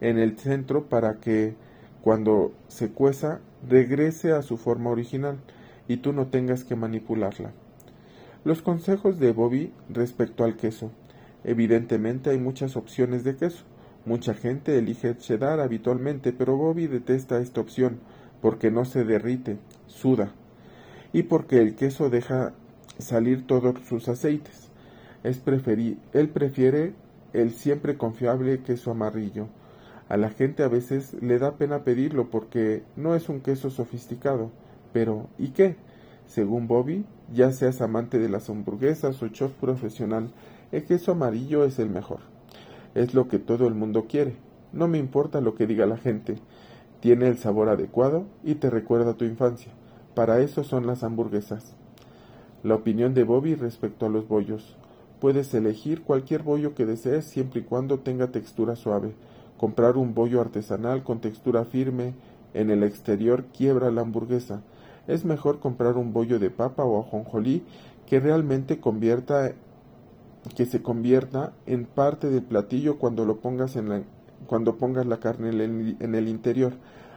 en 0.00 0.18
el 0.18 0.38
centro 0.38 0.84
para 0.84 1.18
que 1.20 1.54
cuando 2.02 2.52
se 2.68 2.90
cueza 2.90 3.40
regrese 3.68 4.32
a 4.32 4.42
su 4.42 4.56
forma 4.56 4.90
original 4.90 5.38
y 5.88 5.98
tú 5.98 6.12
no 6.12 6.26
tengas 6.26 6.64
que 6.64 6.76
manipularla. 6.76 7.52
Los 8.44 8.62
consejos 8.62 9.18
de 9.18 9.32
Bobby 9.32 9.72
respecto 9.88 10.44
al 10.44 10.56
queso. 10.56 10.90
Evidentemente 11.44 12.30
hay 12.30 12.38
muchas 12.38 12.76
opciones 12.76 13.24
de 13.24 13.36
queso. 13.36 13.64
Mucha 14.04 14.34
gente 14.34 14.78
elige 14.78 15.16
cheddar 15.16 15.60
habitualmente, 15.60 16.32
pero 16.32 16.56
Bobby 16.56 16.86
detesta 16.86 17.40
esta 17.40 17.60
opción 17.60 18.00
porque 18.40 18.70
no 18.70 18.84
se 18.84 19.04
derrite, 19.04 19.58
suda, 19.86 20.32
y 21.12 21.24
porque 21.24 21.58
el 21.58 21.74
queso 21.74 22.10
deja 22.10 22.52
salir 22.98 23.46
todos 23.46 23.76
sus 23.86 24.08
aceites. 24.08 24.68
Es 25.24 25.42
él 26.12 26.28
prefiere 26.28 26.94
el 27.32 27.52
siempre 27.52 27.96
confiable 27.96 28.62
queso 28.62 28.92
amarillo. 28.92 29.48
A 30.08 30.16
la 30.16 30.30
gente 30.30 30.62
a 30.62 30.68
veces 30.68 31.14
le 31.20 31.38
da 31.38 31.56
pena 31.56 31.84
pedirlo 31.84 32.30
porque 32.30 32.82
no 32.96 33.14
es 33.14 33.28
un 33.28 33.40
queso 33.40 33.70
sofisticado. 33.70 34.50
Pero, 34.92 35.28
¿y 35.38 35.48
qué? 35.48 35.76
Según 36.26 36.66
Bobby, 36.66 37.04
ya 37.32 37.52
seas 37.52 37.80
amante 37.80 38.18
de 38.18 38.28
las 38.28 38.48
hamburguesas 38.48 39.22
o 39.22 39.28
chef 39.28 39.52
profesional, 39.52 40.30
el 40.72 40.84
queso 40.84 41.12
amarillo 41.12 41.64
es 41.64 41.78
el 41.78 41.90
mejor. 41.90 42.20
Es 42.94 43.12
lo 43.12 43.28
que 43.28 43.38
todo 43.38 43.66
el 43.66 43.74
mundo 43.74 44.06
quiere. 44.08 44.36
No 44.72 44.88
me 44.88 44.98
importa 44.98 45.40
lo 45.40 45.54
que 45.54 45.66
diga 45.66 45.86
la 45.86 45.98
gente. 45.98 46.36
Tiene 47.00 47.28
el 47.28 47.38
sabor 47.38 47.68
adecuado 47.68 48.24
y 48.42 48.56
te 48.56 48.70
recuerda 48.70 49.12
a 49.12 49.16
tu 49.16 49.24
infancia. 49.24 49.72
Para 50.14 50.40
eso 50.40 50.64
son 50.64 50.86
las 50.86 51.04
hamburguesas. 51.04 51.76
La 52.64 52.74
opinión 52.74 53.14
de 53.14 53.22
Bobby 53.22 53.54
respecto 53.54 54.06
a 54.06 54.08
los 54.08 54.26
bollos. 54.26 54.76
Puedes 55.20 55.54
elegir 55.54 56.02
cualquier 56.02 56.42
bollo 56.42 56.74
que 56.74 56.86
desees 56.86 57.24
siempre 57.24 57.60
y 57.60 57.64
cuando 57.64 58.00
tenga 58.00 58.28
textura 58.28 58.74
suave. 58.74 59.14
Comprar 59.56 59.96
un 59.96 60.14
bollo 60.14 60.40
artesanal 60.40 61.04
con 61.04 61.20
textura 61.20 61.64
firme 61.64 62.14
en 62.54 62.70
el 62.70 62.82
exterior 62.82 63.44
quiebra 63.56 63.90
la 63.90 64.00
hamburguesa. 64.00 64.62
Es 65.06 65.24
mejor 65.24 65.60
comprar 65.60 65.96
un 65.96 66.12
bollo 66.12 66.38
de 66.38 66.50
papa 66.50 66.84
o 66.84 67.00
ajonjolí 67.00 67.62
que 68.06 68.20
realmente 68.20 68.80
convierta 68.80 69.52
que 70.56 70.66
se 70.66 70.82
convierta 70.82 71.52
en 71.66 71.84
parte 71.84 72.30
del 72.30 72.42
platillo 72.42 72.98
cuando 72.98 73.24
lo 73.24 73.36
pongas 73.36 73.76
en 73.76 73.88
la 73.88 73.96
cuando 74.46 74.76
pongas 74.76 75.06
la 75.06 75.20
carne 75.20 75.50
en 75.50 76.14
el 76.14 76.28
interior. 76.28 76.74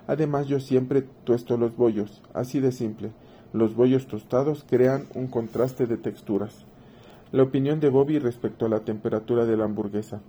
Además 0.07 0.47
yo 0.47 0.60
siempre 0.60 1.03
tuesto 1.23 1.57
los 1.57 1.75
bollos, 1.75 2.21
así 2.34 2.60
de 2.60 2.71
simple. 2.71 3.12
Los 3.53 3.75
bollos 3.75 4.07
tostados 4.07 4.65
crean 4.67 5.05
un 5.13 5.27
contraste 5.27 5.86
de 5.86 5.97
texturas. 5.97 6.65
La 7.31 7.43
opinión 7.43 7.79
de 7.79 7.89
Bobby 7.89 8.19
respecto 8.19 8.65
a 8.65 8.69
la 8.69 8.81
temperatura 8.81 9.45
de 9.45 9.57
la 9.57 9.65
hamburguesa. 9.65 10.21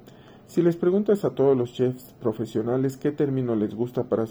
Si 0.47 0.61
les 0.61 0.77
preguntas 0.77 1.25
a 1.25 1.31
todos 1.31 1.57
los 1.57 1.73
chefs 1.73 2.15
profesionales 2.21 2.97
qué 2.97 3.11
término 3.11 3.57
les 3.57 3.75
gusta 3.75 4.05
para, 4.05 4.27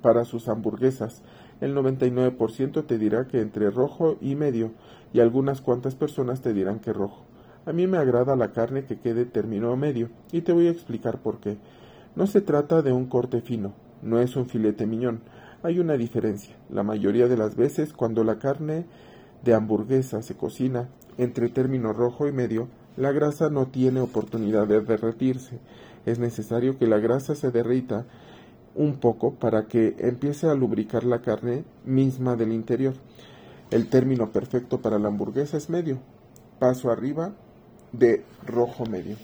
para 0.00 0.24
sus 0.24 0.48
hamburguesas, 0.48 1.22
el 1.60 1.74
99% 1.74 2.86
te 2.86 2.98
dirá 2.98 3.26
que 3.26 3.40
entre 3.40 3.70
rojo 3.70 4.16
y 4.20 4.36
medio, 4.36 4.72
y 5.12 5.20
algunas 5.20 5.60
cuantas 5.60 5.94
personas 5.94 6.40
te 6.40 6.52
dirán 6.52 6.80
que 6.80 6.92
rojo. 6.92 7.25
A 7.66 7.72
mí 7.72 7.88
me 7.88 7.98
agrada 7.98 8.36
la 8.36 8.52
carne 8.52 8.84
que 8.84 9.00
quede 9.00 9.24
término 9.24 9.76
medio, 9.76 10.08
y 10.30 10.42
te 10.42 10.52
voy 10.52 10.68
a 10.68 10.70
explicar 10.70 11.18
por 11.18 11.40
qué. 11.40 11.58
No 12.14 12.28
se 12.28 12.40
trata 12.40 12.80
de 12.80 12.92
un 12.92 13.06
corte 13.06 13.40
fino, 13.40 13.74
no 14.02 14.20
es 14.20 14.36
un 14.36 14.46
filete 14.46 14.86
miñón. 14.86 15.22
Hay 15.64 15.80
una 15.80 15.94
diferencia. 15.94 16.54
La 16.70 16.84
mayoría 16.84 17.26
de 17.26 17.36
las 17.36 17.56
veces 17.56 17.92
cuando 17.92 18.22
la 18.22 18.38
carne 18.38 18.86
de 19.42 19.52
hamburguesa 19.52 20.22
se 20.22 20.36
cocina 20.36 20.88
entre 21.18 21.48
término 21.48 21.92
rojo 21.92 22.28
y 22.28 22.32
medio, 22.32 22.68
la 22.96 23.10
grasa 23.10 23.50
no 23.50 23.66
tiene 23.66 23.98
oportunidad 23.98 24.68
de 24.68 24.80
derretirse. 24.80 25.58
Es 26.04 26.20
necesario 26.20 26.78
que 26.78 26.86
la 26.86 26.98
grasa 26.98 27.34
se 27.34 27.50
derrita 27.50 28.06
un 28.76 28.98
poco 29.00 29.34
para 29.34 29.66
que 29.66 29.96
empiece 29.98 30.48
a 30.48 30.54
lubricar 30.54 31.02
la 31.02 31.20
carne 31.20 31.64
misma 31.84 32.36
del 32.36 32.52
interior. 32.52 32.94
El 33.72 33.88
término 33.88 34.30
perfecto 34.30 34.80
para 34.80 35.00
la 35.00 35.08
hamburguesa 35.08 35.56
es 35.56 35.68
medio. 35.68 35.98
Paso 36.60 36.92
arriba 36.92 37.34
de 37.92 38.22
rojo 38.46 38.84
medio. 38.86 39.16